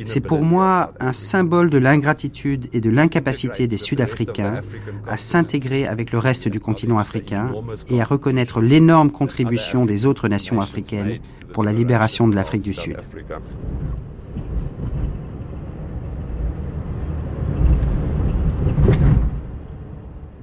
[0.04, 4.60] C'est pour moi un symbole de l'ingratitude et de l'incapacité des Sud-Africains
[5.08, 7.52] à s'intégrer avec le reste du continent africain
[7.88, 11.18] et à reconnaître l'énorme contribution des autres nations africaines
[11.52, 12.96] pour la libération de l'Afrique du Sud.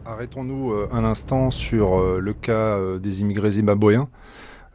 [0.06, 4.08] Arrêtons-nous un instant sur le cas des immigrés zimbabwéens.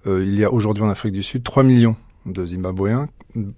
[0.06, 1.96] Il y a aujourd'hui en Afrique du Sud 3 millions
[2.32, 3.08] de Zimbabwéens.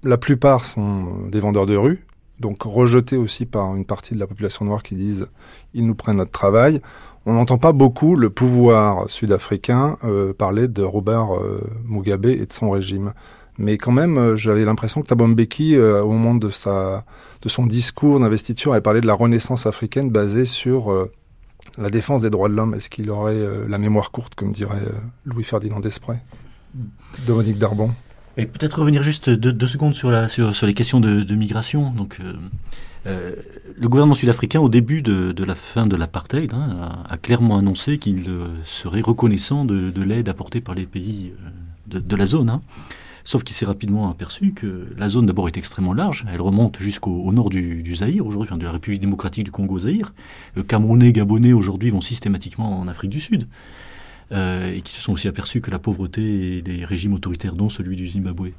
[0.02, 2.04] La plupart sont des vendeurs de rue,
[2.40, 5.26] donc rejetés aussi par une partie de la population noire qui disent
[5.74, 6.80] ils nous prennent notre travail.
[7.26, 12.52] On n'entend pas beaucoup le pouvoir sud-africain euh, parler de Robert euh, Mugabe et de
[12.52, 13.12] son régime.
[13.58, 17.04] Mais quand même, euh, j'avais l'impression que Thabo Mbeki, au moment de, sa,
[17.42, 21.08] de son discours d'investiture, avait parlé de la renaissance africaine basée sur
[21.76, 22.74] la défense des droits de l'homme.
[22.74, 24.80] Est-ce qu'il aurait la mémoire courte, comme dirait
[25.26, 26.16] Louis-Ferdinand Desprez?
[27.26, 27.90] Dominique Darbon
[28.36, 31.92] et peut-être revenir juste deux, secondes sur, les questions de, migration.
[32.20, 32.32] Euh,
[33.06, 33.34] euh,
[33.76, 38.28] le gouvernement sud-africain, au début de, la fin de l'apartheid, hein, a, clairement annoncé qu'il
[38.28, 41.32] euh, serait reconnaissant de, de l'aide apportée par les pays
[41.86, 42.50] de, de la zone.
[42.50, 42.62] Hein.
[43.24, 46.24] Sauf qu'il s'est rapidement aperçu que la zone d'abord est extrêmement large.
[46.32, 50.14] Elle remonte jusqu'au nord du, du Zaïre, aujourd'hui, de la République démocratique du Congo-Zaïre.
[50.66, 53.46] Camerounais, Gabonais, aujourd'hui, vont systématiquement en Afrique du Sud
[54.32, 57.68] euh, et qui se sont aussi aperçus que la pauvreté et les régimes autoritaires, dont
[57.68, 58.50] celui du Zimbabwe,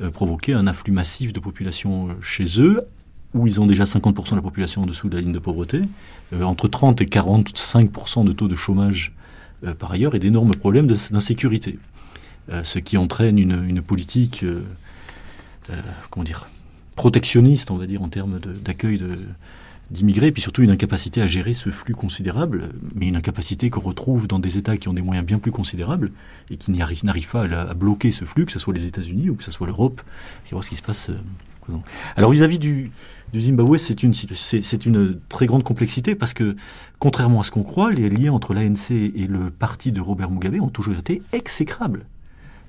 [0.00, 2.86] euh, provoquaient un afflux massif de population chez eux,
[3.34, 5.82] où ils ont déjà 50% de la population en dessous de la ligne de pauvreté,
[6.32, 9.12] euh, entre 30 et 45% de taux de chômage
[9.64, 11.78] euh, par ailleurs, et d'énormes problèmes d'insécurité.
[12.50, 14.44] Euh, ce qui entraîne une, une politique,
[16.10, 16.48] comment dire,
[16.96, 19.16] protectionniste, on va dire, en termes d'accueil de,
[19.90, 23.80] d'immigrés, et puis surtout une incapacité à gérer ce flux considérable, mais une incapacité qu'on
[23.80, 26.10] retrouve dans des États qui ont des moyens bien plus considérables
[26.50, 29.44] et qui n'arrivent pas à, bloquer ce flux, que ce soit les États-Unis ou que
[29.44, 30.00] ce soit l'Europe.
[30.52, 31.10] voir ce qui se passe.
[31.10, 31.76] Euh,
[32.16, 32.92] Alors vis-à-vis du,
[33.34, 34.12] Zimbabwe, c'est une,
[34.86, 36.56] une très grande complexité parce que,
[36.98, 40.60] contrairement à ce qu'on croit, les liens entre l'ANC et le parti de Robert Mugabe
[40.60, 42.06] ont toujours été exécrables.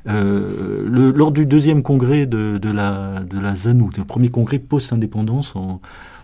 [0.08, 5.56] Euh, lors du deuxième congrès de, de, la, de la ZANU, le premier congrès post-indépendance
[5.56, 5.80] en,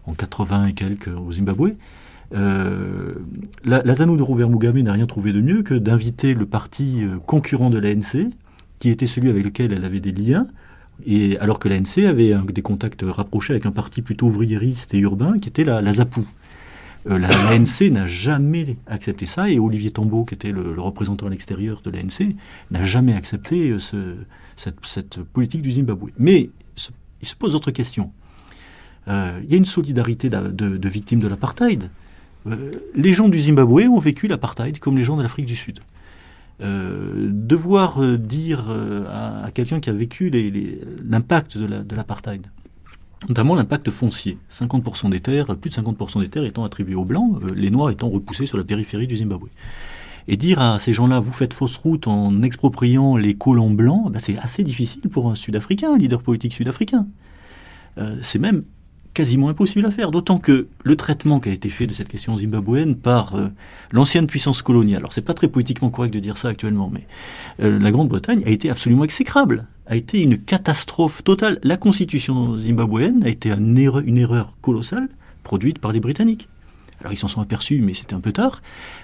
[0.07, 1.75] en 80 et quelques au Zimbabwe,
[2.33, 3.13] euh,
[3.63, 7.19] la, ZANU de Robert Mugabe n'a rien trouvé de mieux que d'inviter le parti euh,
[7.19, 8.31] concurrent de l'ANC,
[8.79, 10.47] qui était celui avec lequel elle avait des liens,
[11.05, 15.37] et alors que l'ANC avait des contacts rapprochés avec un parti plutôt ouvriériste et urbain,
[15.39, 16.21] qui était la, la ZAPU.
[17.09, 21.81] Euh, L'ANC n'a jamais accepté ça, et Olivier Tambo, qui était le, représentant à l'extérieur
[21.81, 22.35] de l'ANC,
[22.71, 24.15] n'a jamais accepté euh, ce,
[24.55, 26.09] cette, cette, politique du Zimbabwe.
[26.17, 26.49] Mais
[27.21, 28.11] il se pose d'autres questions.
[29.07, 31.89] Euh, il y a une solidarité de, victimes de l'apartheid.
[32.45, 35.79] Euh, les gens du Zimbabwe ont vécu l'apartheid comme les gens de l'Afrique du Sud.
[36.59, 38.69] Euh, devoir dire
[39.09, 40.29] à, quelqu'un qui a vécu
[41.03, 42.47] l'impact de l'apartheid,
[43.29, 44.37] notamment l'impact foncier.
[44.51, 48.09] 50% des terres, plus de 50% des terres étant attribuées aux Blancs, les Noirs étant
[48.09, 49.47] repoussés sur la périphérie du Zimbabwe.
[50.29, 54.19] Et dire à ces gens-là, vous faites fausse route en expropriant les colons blancs, ben
[54.19, 57.07] c'est assez difficile pour un Sud-Africain, un leader politique sud-africain.
[58.21, 58.63] C'est même
[59.17, 60.11] quasiment impossible à faire.
[60.11, 63.47] D'autant que le traitement qui a été fait de cette question zimbabwéenne par euh,
[63.91, 67.07] l'ancienne puissance coloniale, alors c'est pas très politiquement correct de dire ça actuellement, mais
[67.63, 71.57] euh, la Grande-Bretagne a été absolument exécrable, a été une catastrophe totale.
[71.63, 75.09] La constitution zimbabwéenne a été une erreur, une erreur colossale
[75.41, 76.47] produite par les Britanniques.
[76.99, 78.61] Alors ils s'en sont aperçus, mais c'était un peu tard.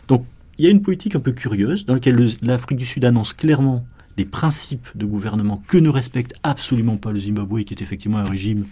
[0.07, 0.25] Donc
[0.59, 3.83] il y a une politique un peu curieuse dans laquelle l'Afrique du Sud annonce clairement
[4.15, 8.29] des principes de gouvernement que ne respecte absolument pas le Zimbabwe, qui est effectivement un
[8.29, 8.65] régime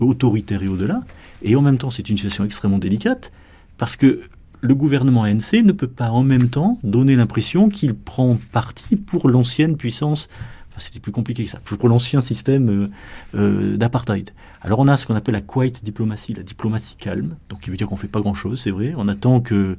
[0.00, 1.02] autoritaire et au-delà.
[1.42, 3.32] Et en même temps, c'est une situation extrêmement délicate
[3.76, 4.22] parce que
[4.60, 9.28] le gouvernement ANC ne peut pas en même temps donner l'impression qu'il prend parti pour
[9.28, 10.28] l'ancienne puissance.
[10.68, 12.88] Enfin, c'était plus compliqué que ça, pour l'ancien système euh,
[13.36, 14.30] euh, d'apartheid.
[14.60, 17.76] Alors on a ce qu'on appelle la quiet diplomatie, la diplomatie calme, donc qui veut
[17.76, 18.94] dire qu'on fait pas grand-chose, c'est vrai.
[18.96, 19.76] On attend que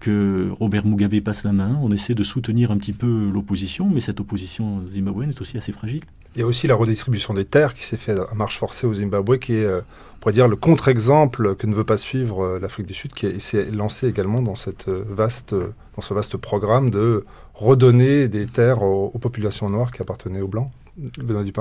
[0.00, 1.78] que Robert Mugabe passe la main.
[1.82, 5.72] On essaie de soutenir un petit peu l'opposition, mais cette opposition zimbabwéenne est aussi assez
[5.72, 6.02] fragile.
[6.36, 8.94] Il y a aussi la redistribution des terres qui s'est faite à marche forcée au
[8.94, 12.58] Zimbabwe, qui est, euh, on pourrait dire, le contre-exemple que ne veut pas suivre euh,
[12.60, 17.24] l'Afrique du Sud, qui s'est lancé également euh, dans ce vaste programme de
[17.54, 20.70] redonner des terres aux populations noires qui appartenaient aux Blancs.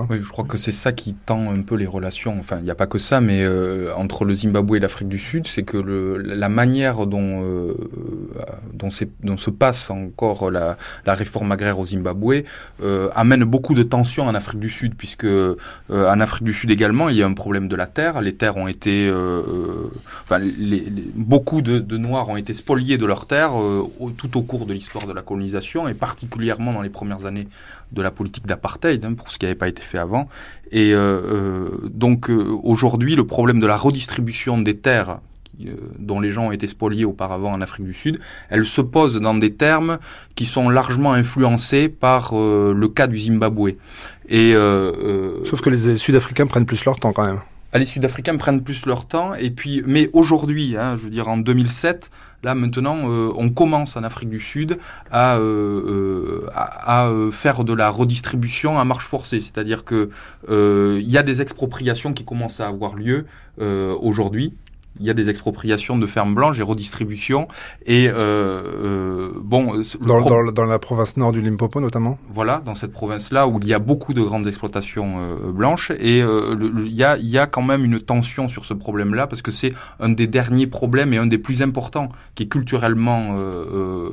[0.09, 2.37] Oui, je crois que c'est ça qui tend un peu les relations.
[2.39, 5.19] Enfin, il n'y a pas que ça, mais euh, entre le Zimbabwe et l'Afrique du
[5.19, 7.73] Sud, c'est que la manière dont, euh,
[8.73, 12.43] dont, se passe encore la, réforme agraire au Zimbabwe
[12.81, 15.27] euh, amène beaucoup de tensions en Afrique du Sud, puisque
[15.89, 18.21] en Afrique du Sud également, il y a un problème de la terre.
[18.21, 19.11] Les terres ont été,
[20.23, 20.41] enfin,
[21.15, 23.53] beaucoup de, de, Noirs ont été spoliés de leurs terres
[24.17, 27.47] tout au cours de l'histoire de la colonisation, et particulièrement dans les premières années
[27.91, 30.27] de la politique d'apartheid, hein, pour ce qui n'avait pas été fait avant.
[30.71, 35.19] Et euh, euh, donc euh, aujourd'hui, le problème de la redistribution des terres
[35.97, 38.19] dont les gens ont été spoliés auparavant en Afrique du Sud,
[38.49, 39.97] elle se pose dans des termes
[40.35, 43.69] qui sont largement influencés par le cas du Zimbabwe.
[44.29, 44.53] Et,
[45.45, 47.39] Sauf que les Sud-Africains prennent plus leur temps quand même.
[47.73, 51.27] Ah, les Sud-Africains prennent plus leur temps, et puis, mais aujourd'hui, hein, je veux dire
[51.27, 52.11] en 2007,
[52.43, 54.77] Là maintenant, euh, on commence en Afrique du Sud
[55.11, 60.09] à, euh, euh, à, faire de la redistribution à marche forcée, c'est-à-dire que
[60.47, 63.25] il y a des expropriations qui commencent à avoir lieu
[63.59, 64.53] aujourd'hui
[64.99, 67.47] il y a des expropriations de fermes blanches et redistribution.
[67.85, 72.17] Et euh, euh bon, dans, dans, la province nord du Limpopo notamment.
[72.33, 76.21] Voilà, dans cette province-là où il y a beaucoup de grandes exploitations euh, blanches et
[76.21, 79.51] euh, il y, a, y a quand même une tension sur ce problème-là parce que
[79.51, 84.09] c'est un des derniers problèmes et un des plus importants qui est culturellement euh,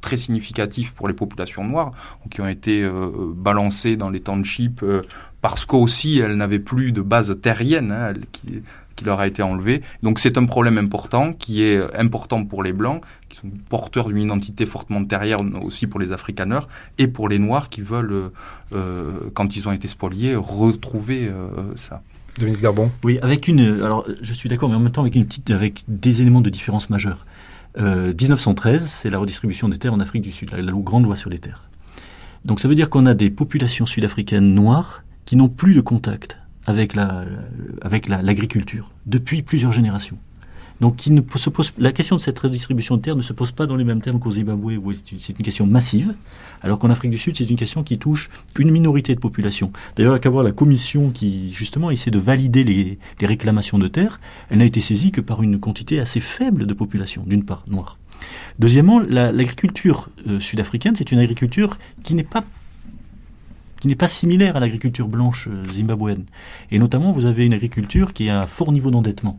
[0.00, 1.92] très significatif pour les populations noires
[2.30, 2.88] qui ont été
[3.34, 4.84] balancées dans les townships
[5.40, 7.92] parce qu'aussi elles n'avaient plus de base terrienne.
[7.92, 8.62] Hein, qui,
[9.00, 9.80] qui leur a été enlevé.
[10.02, 14.18] Donc c'est un problème important qui est important pour les blancs, qui sont porteurs d'une
[14.18, 16.68] identité fortement terrière aussi pour les africaneurs
[16.98, 18.30] et pour les noirs qui veulent,
[18.74, 22.02] euh, quand ils ont été spoliés, retrouver euh, ça.
[22.38, 22.90] Dominique Garbon.
[23.02, 23.82] Oui, avec une.
[23.82, 26.50] Alors, je suis d'accord, mais en même temps avec une petite, avec des éléments de
[26.50, 27.24] différence majeure.
[27.76, 31.16] 1913, euh, c'est la redistribution des terres en Afrique du Sud, la, la grande loi
[31.16, 31.70] sur les terres.
[32.44, 36.38] Donc ça veut dire qu'on a des populations sud-africaines noires qui n'ont plus de contact
[36.66, 37.24] avec la,
[37.82, 40.18] avec l'agriculture depuis plusieurs générations.
[40.80, 41.08] Donc
[41.78, 44.18] la question de cette redistribution de terres ne se pose pas dans les mêmes termes
[44.18, 46.14] qu'au Zimbabwe, où c'est une question massive,
[46.62, 48.28] alors qu'en Afrique du Sud, c'est une question qui touche
[48.58, 49.70] une minorité de population.
[49.94, 54.18] D'ailleurs, à voir la commission qui, justement, essaie de valider les, réclamations de terres,
[54.50, 58.00] elle n'a été saisie que par une quantité assez faible de population, d'une part, noire.
[58.58, 62.42] Deuxièmement, l'agriculture euh, sud-africaine, c'est une agriculture qui n'est pas
[63.80, 66.24] qui n'est pas similaire à l'agriculture blanche euh, zimbabwéenne.
[66.70, 69.38] Et notamment, vous avez une agriculture qui a un fort niveau d'endettement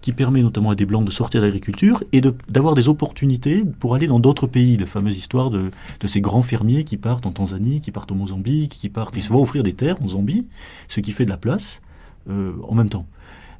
[0.00, 3.94] qui permet notamment à des Blancs de sortir de l'agriculture et d'avoir des opportunités pour
[3.94, 4.76] aller dans d'autres pays.
[4.76, 5.70] La fameuse histoire de,
[6.04, 9.30] ces grands fermiers qui partent en Tanzanie, qui partent au Mozambique, qui partent, ils se
[9.30, 10.46] vont offrir des terres en Zambie,
[10.88, 11.80] ce qui fait de la place
[12.28, 13.06] euh, en même temps.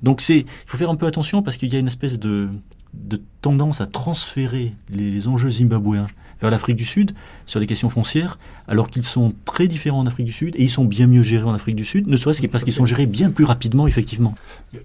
[0.03, 2.51] Donc il faut faire un peu attention parce qu'il y a une espèce de,
[2.92, 6.09] de tendance à transférer les, enjeux zimbabwéens
[6.45, 7.12] vers l'Afrique du Sud
[7.47, 8.38] sur les questions foncières,
[8.68, 11.45] alors qu'ils sont très différents en Afrique du Sud et ils sont bien mieux gérés
[11.45, 14.34] en Afrique du Sud, ne serait-ce que parce qu'ils sont gérés bien plus rapidement, effectivement.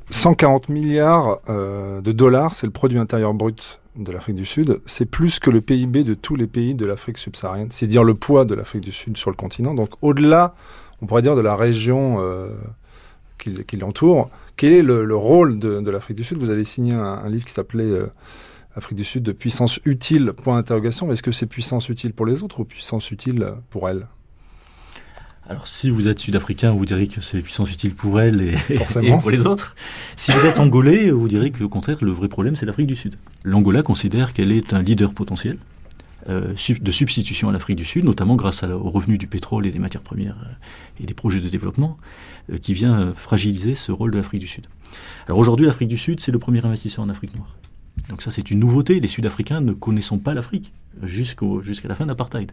[0.10, 4.80] 140 milliards euh, de dollars, c'est le produit intérieur brut de l'Afrique du Sud.
[4.86, 7.68] C'est plus que le PIB de tous les pays de l'Afrique subsaharienne.
[7.72, 9.74] C'est dire le poids de l'Afrique du Sud sur le continent.
[9.74, 10.56] Donc au-delà,
[11.02, 12.52] on pourrait dire, de la région euh,
[13.38, 16.38] qui, l'entoure, quel est le, rôle de, l'Afrique du Sud?
[16.38, 18.08] Vous avez signé un, livre qui s'appelait euh,
[18.80, 21.12] Afrique du Sud de puissance utile, point d'interrogation.
[21.12, 24.08] Est-ce que c'est puissance utile pour les autres ou puissance utile pour elle?
[25.48, 28.56] Alors, si vous êtes sud-africain, vous direz que c'est puissance utile pour elle et,
[29.22, 29.76] pour les autres.
[30.16, 33.16] Si vous êtes angolais, vous direz qu'au contraire, le vrai problème, c'est l'Afrique du Sud.
[33.44, 35.58] L'Angola considère qu'elle est un leader potentiel
[36.30, 39.80] euh, de substitution à l'Afrique du Sud, notamment grâce aux revenus du pétrole et des
[39.80, 41.98] matières premières euh, et des projets de développement.
[42.52, 44.68] Euh, qui vient fragiliser ce rôle de l'Afrique du Sud.
[45.28, 47.56] Alors aujourd'hui, l'Afrique du Sud, c'est le premier investisseur en Afrique noire.
[48.08, 49.00] Donc ça, c'est une nouveauté.
[49.00, 50.72] Les Sud-Africains ne connaissons pas l'Afrique
[51.04, 52.52] jusqu'à la fin de l'apartheid.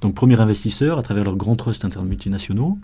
[0.00, 2.78] Donc premier investisseur à travers leurs grands trusts multinationaux.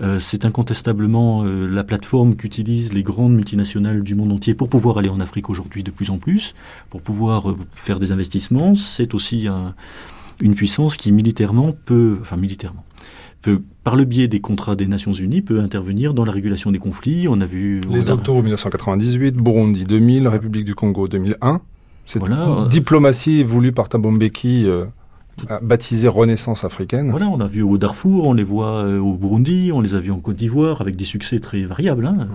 [0.00, 5.08] Euh, c'est incontestablement la plateforme qu'utilisent les grandes multinationales du monde entier pour pouvoir aller
[5.08, 6.54] en Afrique aujourd'hui de plus en plus,
[6.90, 8.74] pour pouvoir faire des investissements.
[8.74, 9.48] C'est aussi
[10.40, 12.84] une puissance qui militairement peut, enfin militairement,
[13.82, 17.26] par le biais des contrats des Nations Unies, peut intervenir dans la régulation des conflits.
[17.28, 21.60] On a vu les Octobre 1998, Burundi 2000, République du Congo 2001.
[22.06, 22.22] Cette
[22.68, 24.66] diplomatie voulue par Thabo Mbeki.
[24.66, 24.84] Euh,
[25.62, 27.10] baptisé Renaissance africaine.
[27.10, 30.00] Voilà, on a vu au Darfour, on les voit euh, au Burundi, on les a
[30.00, 32.06] vus en Côte d'Ivoire avec des succès très variables.
[32.06, 32.12] Hein.
[32.12, 32.28] Mm.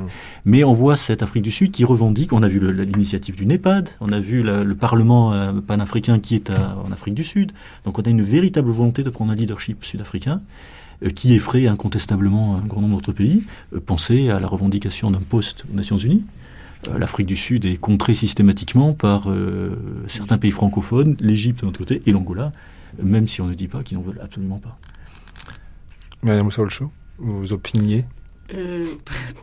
[0.45, 2.33] Mais on voit cette Afrique du Sud qui revendique.
[2.33, 6.49] On a vu l'initiative du NEPAD, on a vu le Parlement euh, panafricain qui est
[6.49, 7.53] en Afrique du Sud.
[7.85, 10.41] Donc on a une véritable volonté de prendre un leadership sud-africain.
[11.03, 13.43] Euh, qui effraie incontestablement un grand nombre d'autres pays.
[13.73, 16.25] Euh, pensez à la revendication d'un poste aux Nations Unies.
[16.89, 19.29] Euh, L'Afrique du Sud est contrée systématiquement par
[20.07, 22.51] certains pays francophones, l'Égypte de notre côté et l'Angola,
[23.01, 24.77] même si on ne dit pas qu'ils n'en veulent absolument pas.
[26.23, 26.63] Myriam Moussa
[27.17, 28.05] vous opiniez?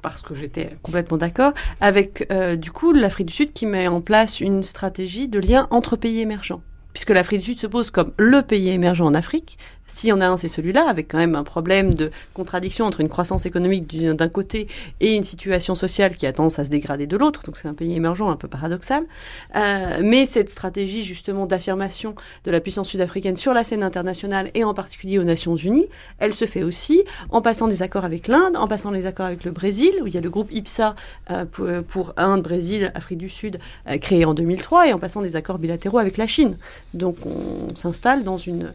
[0.02, 2.26] Parce que j'étais complètement d'accord, avec
[2.58, 6.20] du coup l'Afrique du Sud qui met en place une stratégie de lien entre pays
[6.20, 6.62] émergents
[6.96, 10.20] puisque l'Afrique du Sud se pose comme le pays émergent en Afrique, s'il y en
[10.20, 13.96] a un, c'est celui-là, avec quand même un problème de contradiction entre une croissance économique
[13.96, 14.66] d'un côté
[15.00, 17.42] et une situation sociale qui a tendance à se dégrader de l'autre.
[17.44, 19.04] Donc c'est un pays émergent un peu paradoxal.
[19.54, 24.64] Euh, mais cette stratégie justement d'affirmation de la puissance sud-africaine sur la scène internationale et
[24.64, 25.86] en particulier aux Nations Unies,
[26.18, 29.44] elle se fait aussi en passant des accords avec l'Inde, en passant des accords avec
[29.44, 30.96] le Brésil, où il y a le groupe IPSA
[31.30, 35.22] euh, pour, pour, Inde, Brésil, Afrique du Sud, euh, créé en 2003, et en passant
[35.22, 36.56] des accords bilatéraux avec la Chine.
[36.94, 38.72] Donc on s'installe dans une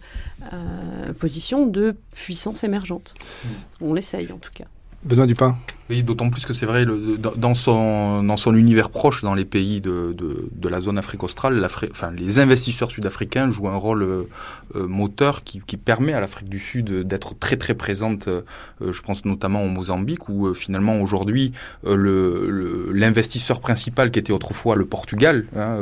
[0.53, 3.13] euh, position de puissance émergente.
[3.21, 3.47] Mm.
[3.81, 4.65] On l'essaye en tout cas.
[5.03, 5.57] Benoît Dupin
[6.03, 10.15] d'autant plus que c'est vrai, dans, son, dans son univers proche, dans les pays de,
[10.17, 14.23] de, la zone Afrique australe, enfin, les investisseurs sud-africains jouent un rôle euh,
[14.75, 18.27] euh, moteur qui, qui, permet à l'Afrique du Sud d'être très très présente.
[18.29, 18.41] Euh,
[18.79, 21.51] je pense notamment au Mozambique, où finalement aujourd'hui,
[21.83, 25.77] l'investisseur principal qui était autrefois le Portugal hein,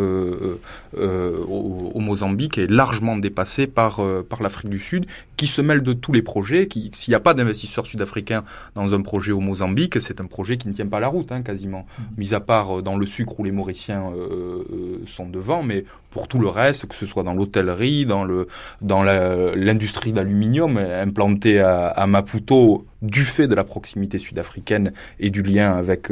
[0.98, 5.06] au, Mozambique est largement dépassé par, par l'Afrique du Sud,
[5.38, 6.68] qui se mêle de tous les projets.
[6.94, 8.44] S'il n'y a pas d'investisseurs sud-africains
[8.76, 11.42] dans un projet au Mozambique, c'est un projet qui ne tient pas la route, hein,
[11.42, 11.86] quasiment.
[11.86, 12.04] Mm-hmm.
[12.18, 15.84] Mis à part euh, dans le sucre où les Mauriciens euh, euh, sont devant, mais
[16.12, 18.48] pour tout le reste, que ce soit dans l'hôtellerie, dans le
[18.82, 25.74] dans l'industrie d'aluminium implantée à, Maputo du fait de la proximité sud-africaine et du lien
[25.74, 26.12] avec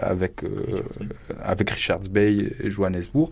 [0.00, 0.40] avec
[1.42, 3.30] avec Richards Bay et Johannesburg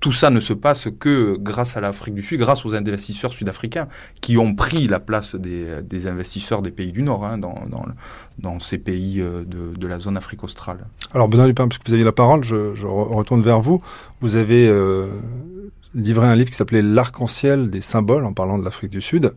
[0.00, 3.86] tout ça ne se passe que grâce à l'Afrique du Sud, grâce aux investisseurs sud-africains
[4.22, 9.20] qui ont pris la place des, investisseurs des pays du Nord hein, dans, ces pays
[9.20, 10.86] euh, de, la zone Afrique australe.
[11.12, 13.82] Alors Benoît Lupin, puisque vous avez la parole, je, retourne vers vous.
[14.22, 15.06] Vous avez euh,
[15.94, 19.34] livré un livre qui s'appelait L'arc-en-ciel des symboles en parlant de l'Afrique du Sud.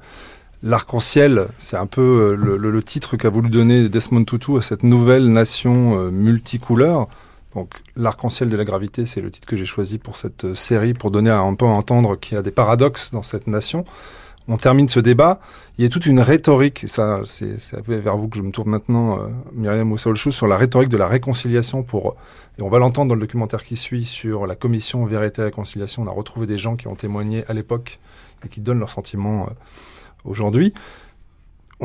[0.61, 5.28] L'arc-en-ciel, c'est un peu euh, le, titre qu'a voulu donner Desmond Tutu à cette nouvelle
[5.28, 7.09] nation multicouleur
[7.56, 11.12] Donc l'arc-en-ciel de la gravité, c'est le titre que j'ai choisi pour cette série, pour
[11.12, 13.86] donner un peu à entendre qu'il y a des paradoxes dans cette nation.
[14.47, 15.39] On termine ce débat.
[15.78, 19.18] Il y a toute une rhétorique, ça, c'est vers vous que je me tourne maintenant,
[19.18, 22.16] euh, Myriam Moussaoulchou, sur la rhétorique de la réconciliation pour,
[22.60, 26.04] et on va l'entendre dans le documentaire qui suit sur la commission Vérité et Réconciliation.
[26.04, 27.99] On a retrouvé des gens qui ont témoigné à l'époque
[28.45, 29.54] et qui donnent leurs sentiments euh,
[30.26, 30.74] aujourd'hui.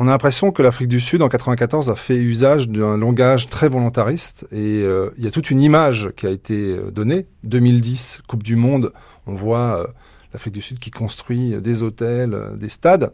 [0.01, 3.67] On a l'impression que l'Afrique du Sud, en 94, a fait usage d'un langage très
[3.67, 7.25] volontariste et euh, il y a toute une image qui a été euh, donnée.
[7.43, 8.93] 2010, Coupe du Monde,
[9.27, 9.87] on voit euh,
[10.31, 13.11] l'Afrique du Sud qui construit des hôtels, des stades.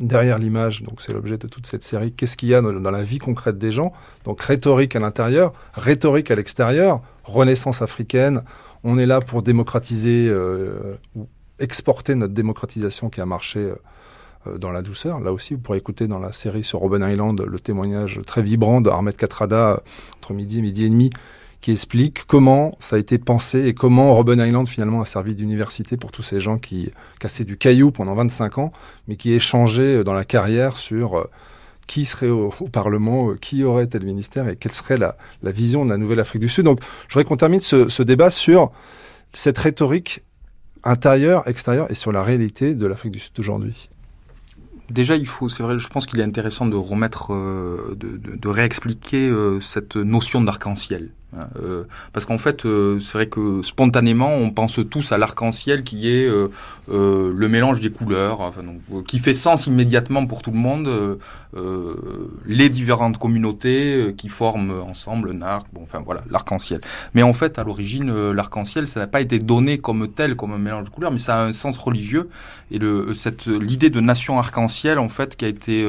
[0.00, 3.04] Derrière l'image, donc c'est l'objet de toute cette série, qu'est-ce qu'il y a dans, la
[3.04, 3.92] vie concrète des gens?
[4.24, 8.42] Donc rhétorique à l'intérieur, rhétorique à l'extérieur, renaissance africaine,
[8.82, 10.34] on est là pour démocratiser
[11.14, 11.28] ou
[11.60, 13.70] exporter notre démocratisation qui a marché
[14.58, 15.20] dans la douceur.
[15.20, 18.80] Là aussi, vous pourrez écouter dans la série sur Robben Island le témoignage très vibrant
[18.80, 19.76] de Ahmed Katrada euh,
[20.16, 21.10] entre midi et midi et demi
[21.60, 25.96] qui explique comment ça a été pensé et comment Robben Island finalement a servi d'université
[25.96, 28.72] pour tous ces gens qui cassaient du caillou pendant 25 ans,
[29.08, 31.30] mais qui échangeaient dans la carrière sur euh,
[31.86, 35.96] qui serait au, Parlement, qui aurait tel ministère et quelle serait la, vision de la
[35.96, 36.64] nouvelle Afrique du Sud.
[36.64, 38.70] Donc je voudrais qu'on termine ce, ce débat sur
[39.32, 40.22] cette rhétorique
[40.84, 43.88] intérieure, extérieure et sur la réalité de l'Afrique du Sud aujourd'hui.
[44.90, 48.48] Déjà, il faut, c'est vrai, je pense qu'il est intéressant de remettre, euh, de, de,
[48.48, 51.10] réexpliquer euh, cette notion d'arc-en-ciel.
[51.34, 56.08] Euh, parce qu'en fait, euh, c'est vrai que spontanément, on pense tous à l'arc-en-ciel qui
[56.08, 56.48] est euh,
[56.88, 58.52] le mélange des couleurs,
[59.06, 61.18] qui fait sens immédiatement pour tout le monde,
[62.46, 66.80] les différentes communautés qui forment ensemble un arc, bon, enfin voilà, l'arc-en-ciel.
[67.14, 70.58] Mais en fait, à l'origine, l'arc-en-ciel, ça n'a pas été donné comme tel, comme un
[70.58, 72.28] mélange de couleurs, mais ça a un sens religieux.
[72.70, 75.84] Et l'idée de nation arc-en-ciel, en fait, qui a été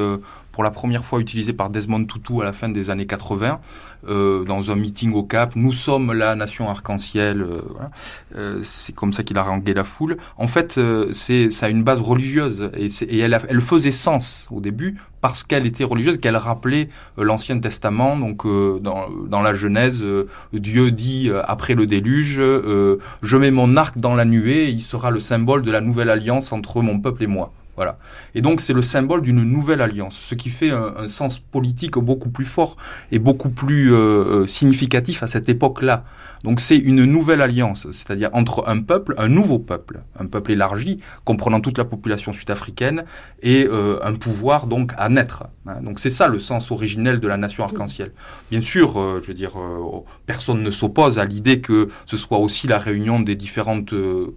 [0.58, 3.60] pour la première fois utilisée par Desmond Tutu à la fin des années 80,
[4.08, 5.54] euh, dans un meeting au Cap.
[5.54, 7.42] Nous sommes la nation arc-en-ciel.
[7.42, 7.90] Euh, voilà.
[8.34, 10.16] euh, c'est comme ça qu'il a rangé la foule.
[10.36, 13.92] En fait, euh, c'est ça a une base religieuse et, et elle, a, elle faisait
[13.92, 16.88] sens au début parce qu'elle était religieuse, qu'elle rappelait
[17.20, 18.16] euh, l'Ancien Testament.
[18.16, 20.04] Donc euh, dans, dans la Genèse,
[20.52, 25.20] Dieu dit après le déluge, je mets mon arc dans la nuée, il sera le
[25.20, 27.52] symbole de la nouvelle alliance entre mon peuple et moi.
[27.78, 27.96] Voilà.
[28.34, 32.28] Et donc c'est le symbole d'une nouvelle alliance, ce qui fait un, sens politique beaucoup
[32.28, 32.76] plus fort
[33.12, 36.02] et beaucoup plus euh, significatif à cette époque-là.
[36.44, 41.00] Donc c'est une nouvelle alliance, c'est-à-dire entre un peuple, un nouveau peuple, un peuple élargi,
[41.24, 43.04] comprenant toute la population sud-africaine,
[43.42, 45.44] et euh, un pouvoir donc à naître.
[45.66, 45.80] Hein.
[45.82, 48.12] Donc c'est ça le sens originel de la nation arc-en-ciel.
[48.50, 52.38] Bien sûr, euh, je veux dire, euh, personne ne s'oppose à l'idée que ce soit
[52.38, 53.94] aussi la réunion des différentes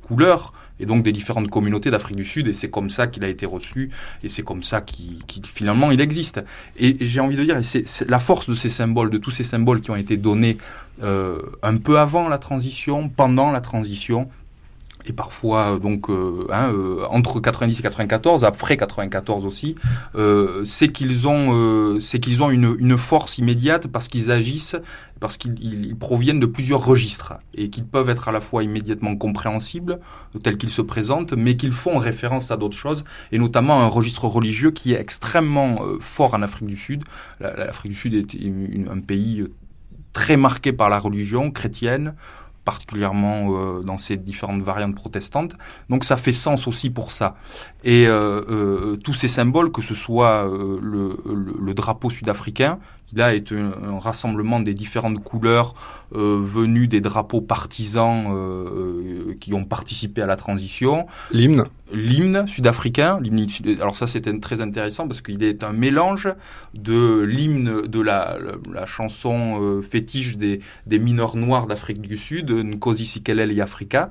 [0.07, 3.27] couleurs et donc des différentes communautés d'Afrique du Sud, et c'est comme ça qu'il a
[3.27, 3.91] été reçu,
[4.23, 6.43] et c'est comme ça qu'il qu finalement il existe.
[6.77, 9.43] Et j'ai envie de dire, et c'est la force de ces symboles, de tous ces
[9.43, 10.57] symboles qui ont été donnés
[11.01, 14.29] euh, un peu avant la transition, pendant la transition,
[15.05, 19.75] et parfois donc euh, hein, euh, entre 90 et 94, après 94 aussi,
[20.15, 24.75] euh, c'est qu'ils ont, euh, c'est qu'ils ont une, force immédiate parce qu'ils agissent,
[25.19, 29.99] parce qu'ils proviennent de plusieurs registres et qu'ils peuvent être à la fois immédiatement compréhensibles
[30.43, 34.25] tels qu'ils se présentent, mais qu'ils font référence à d'autres choses et notamment un registre
[34.25, 37.03] religieux qui est extrêmement fort en Afrique du Sud.
[37.39, 39.45] L'Afrique du Sud est un pays
[40.13, 42.15] très marqué par la religion chrétienne,
[42.65, 45.55] particulièrement euh, dans ces différentes variantes protestantes.
[45.89, 47.35] Donc ça fait sens aussi pour ça.
[47.83, 50.47] Et euh, euh, tous ces symboles, que ce soit
[50.81, 52.79] le, drapeau sud-africain,
[53.11, 55.75] qui là est un, un, rassemblement des différentes couleurs
[56.15, 61.07] euh, venues des drapeaux partisans euh, qui ont participé à la transition.
[61.31, 63.19] L'hymne L'hymne sud-africain.
[63.81, 66.29] Alors ça c'était très intéressant parce qu'il est un mélange
[66.73, 72.49] de l'hymne de la, la, la chanson fétiche des, des mineurs noirs d'Afrique du Sud,
[72.49, 74.09] Nkosi Sikelel et Africa.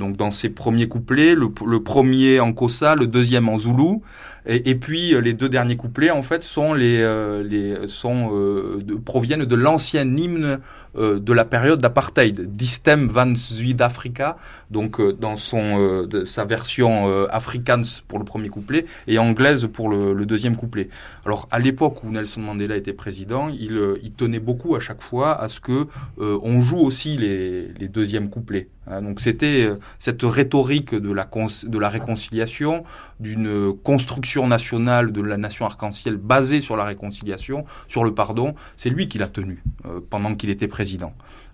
[0.00, 4.02] donc dans ses premiers couplets, le, le premier en Kossa, le deuxième en Zoulou,
[4.46, 9.44] et, puis les deux derniers couplets en fait sont les, euh, les sont euh, proviennent
[9.44, 10.58] de l'ancien hymne
[10.96, 14.36] euh, de la période d'apartheid, Distem van Zuid-Afrika,
[14.70, 20.24] donc dans son de, sa version afrikaans pour le premier couplet et anglaise pour le,
[20.26, 20.88] deuxième couplet.
[21.26, 25.48] Alors à l'époque où Nelson Mandela était président, il, tenait beaucoup à chaque fois à
[25.48, 25.86] ce que
[26.18, 31.28] on joue aussi les, les deuxièmes couplets Hein, donc c'était euh, cette rhétorique de la,
[31.64, 32.84] de la réconciliation,
[33.20, 38.90] d'une construction nationale de la nation arc-en-ciel basée sur la réconciliation, sur le pardon, c'est
[38.90, 40.81] lui qui l'a tenu euh, pendant qu'il était président.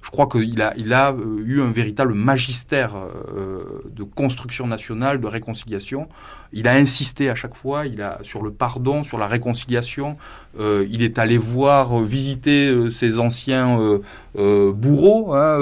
[0.00, 2.94] Je crois qu'il a, euh, eu un véritable magistère
[3.94, 6.08] de construction nationale, de réconciliation.
[6.52, 7.84] Il a insisté à chaque fois
[8.22, 10.16] sur le pardon, sur la réconciliation.
[10.58, 14.00] il est allé voir, visiter ses anciens
[14.34, 15.58] bourreaux, hein,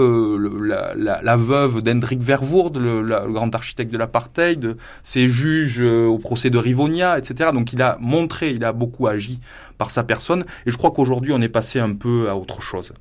[1.22, 6.50] la, veuve d'Hendrik Verwoerd, le, le, grand architecte de l'apartheid, ses juges euh, au procès
[6.50, 7.50] de Rivonia, etc.
[7.52, 9.40] Donc il a montré, il a beaucoup agi
[9.78, 10.44] par sa personne.
[10.66, 12.92] Et je crois qu'aujourd'hui, on est passé un peu à autre chose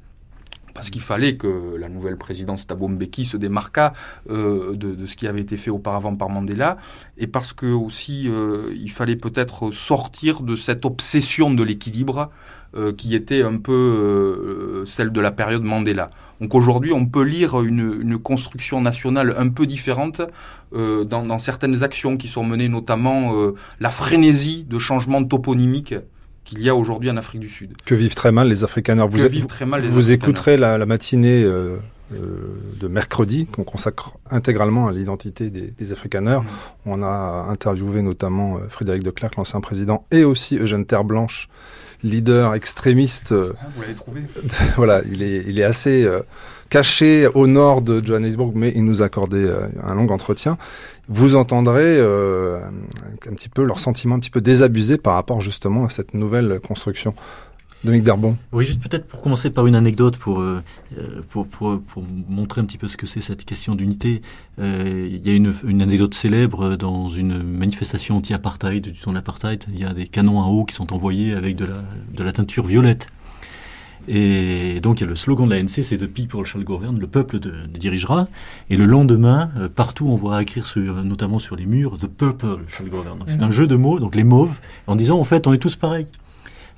[0.75, 3.93] parce qu'il fallait que la nouvelle présidence Thabo Mbeki se démarquât
[4.29, 6.77] euh, de, ce qui avait été fait auparavant par Mandela,
[7.17, 12.29] et parce que aussi euh, il fallait peut-être sortir de cette obsession de l'équilibre
[12.75, 16.07] euh, qui était un peu celle de la période Mandela.
[16.41, 20.21] Donc aujourd'hui, on peut lire une, construction nationale un peu différente
[20.73, 23.33] euh, dans, certaines actions qui sont menées, notamment
[23.79, 25.95] la frénésie de changement toponymique
[26.45, 27.73] qu'il y a aujourd'hui en Afrique du Sud.
[27.85, 29.07] Que vivent très mal les Afrikaners.
[29.09, 34.91] Vous, vivent très mal les vous écouterez la, matinée de mercredi qu'on consacre intégralement à
[34.91, 36.39] l'identité des, des Afrikaners.
[36.39, 36.45] Mm.
[36.85, 41.49] On a interviewé notamment Frédéric de Klerk, l'ancien président, et aussi Eugène Terre-Blanche,
[42.03, 43.33] leader extrémiste.
[43.33, 44.21] Ah, vous l'avez trouvé
[44.77, 46.21] Voilà, il est, il est assez euh,
[46.69, 50.57] caché au nord de Johannesburg, mais il nous a accordé euh, un long entretien.
[51.07, 52.59] Vous entendrez euh,
[53.27, 56.59] un petit peu leurs sentiments un petit peu désabusés par rapport justement à cette nouvelle
[56.59, 57.13] construction.
[57.85, 58.35] Dominique Darbon.
[58.51, 60.63] Oui, juste peut-être pour commencer par une anecdote pour, euh,
[61.29, 61.79] pour, pour,
[62.27, 64.21] montrer un petit peu ce que c'est cette question d'unité.
[64.59, 69.15] Euh, il y a une, une, anecdote célèbre dans une manifestation anti-apartheid, du temps de
[69.15, 69.63] l'apartheid.
[69.71, 72.33] Il y a des canons à eau qui sont envoyés avec de la, de la
[72.33, 73.07] teinture violette.
[74.07, 77.07] Et donc il y a le slogan de l'ANC, c'est The people shall govern, le
[77.07, 78.27] peuple de, dirigera.
[78.69, 82.59] Et le lendemain, euh, partout on voit écrire sur, notamment sur les murs, The purple
[82.67, 83.19] shall govern.
[83.19, 85.57] Donc c'est un jeu de mots, donc les mauves, en disant en fait on est
[85.57, 86.07] tous pareils.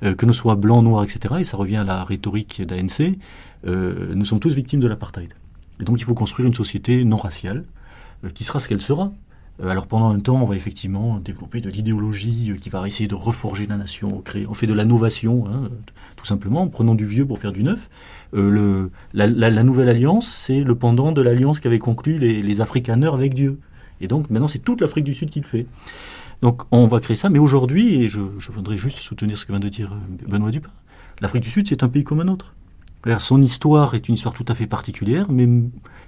[0.03, 1.35] Euh, que nous soient blancs, noirs, etc.
[1.39, 3.17] Et ça revient à la rhétorique d'ANC.
[3.65, 5.33] Euh, nous sommes tous victimes de l'apartheid.
[5.79, 7.65] Et donc il faut construire une société non raciale,
[8.35, 9.11] qui sera ce qu'elle sera.
[9.63, 13.65] Alors pendant un temps, on va effectivement développer de l'idéologie qui va essayer de reforger
[13.65, 15.69] la nation, créer, on fait de l'innovation, hein,
[16.15, 17.89] tout simplement, en prenant du vieux pour faire du neuf.
[18.33, 23.33] le, la, nouvelle alliance, c'est le pendant de l'alliance qu'avaient conclu les, les Afrikaners avec
[23.33, 23.59] Dieu.
[23.99, 25.65] Et donc maintenant, c'est toute l'Afrique du Sud qui le fait.
[26.41, 29.59] Donc on va créer ça, mais aujourd'hui, et je, voudrais juste soutenir ce que vient
[29.59, 30.69] de dire euh, Benoît Dupin,
[31.19, 32.53] l'Afrique du Sud, c'est un pays comme un autre.
[33.19, 35.47] Son histoire est une histoire tout à fait particulière, mais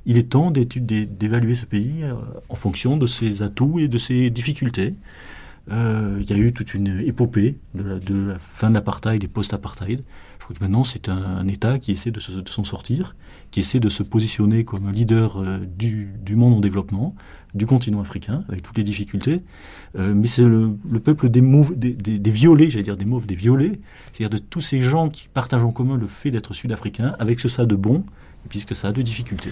[0.06, 2.14] il est temps d'évaluer ce pays euh,
[2.50, 4.95] en fonction de ses atouts et de ses difficultés.
[5.72, 10.04] Euh, il y a eu toute une épopée de la, fin de l'apartheid et post-apartheid.
[10.39, 13.16] Je crois que maintenant c'est un, État qui essaie de s'en sortir,
[13.52, 15.43] qui essaie de se positionner comme leader
[15.78, 17.16] du, du, monde en développement,
[17.54, 19.41] du continent africain, avec toutes les difficultés.
[19.97, 23.36] Euh, mais c'est le, peuple des, mauves, des, des, violets, j'allais dire des mauves, des
[23.36, 23.80] violets,
[24.12, 27.47] c'est-à-dire de tous ces gens qui partagent en commun le fait d'être sud-africains, avec ce
[27.47, 28.04] ça de bon,
[28.47, 29.50] puisque ça a de difficultés.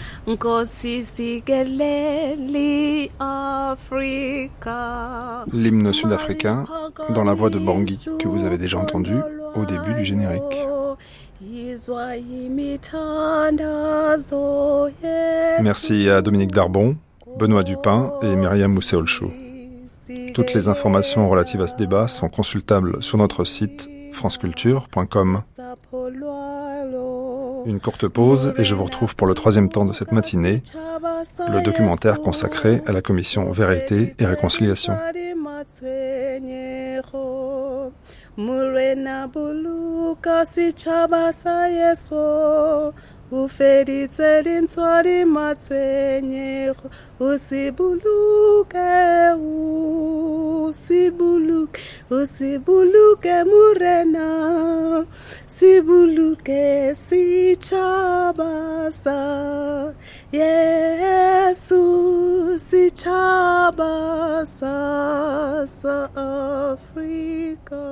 [5.51, 6.65] L'hymne sud-africain
[7.13, 9.15] dans la voix de Bangui, que vous avez déjà entendu
[9.55, 10.41] au début du générique.
[15.61, 16.95] Merci à Dominique Darbon,
[17.37, 19.31] Benoît Dupin et Myriam Mousséolchou.
[20.33, 25.41] Toutes les informations relatives à ce débat sont consultables sur notre site franceculture.com.
[27.65, 30.63] Une courte pause et je vous retrouve pour le troisième temps de cette matinée,
[31.49, 34.93] le documentaire consacré à la commission Vérité et Réconciliation.
[43.29, 48.77] o feditse dintho di matshwenyego o se boloke
[49.35, 55.05] o se boloke o se boloke morena
[55.45, 59.91] se boloke setšhaba sa
[60.31, 61.83] yesu
[62.55, 67.83] setšhaba sa sa afrika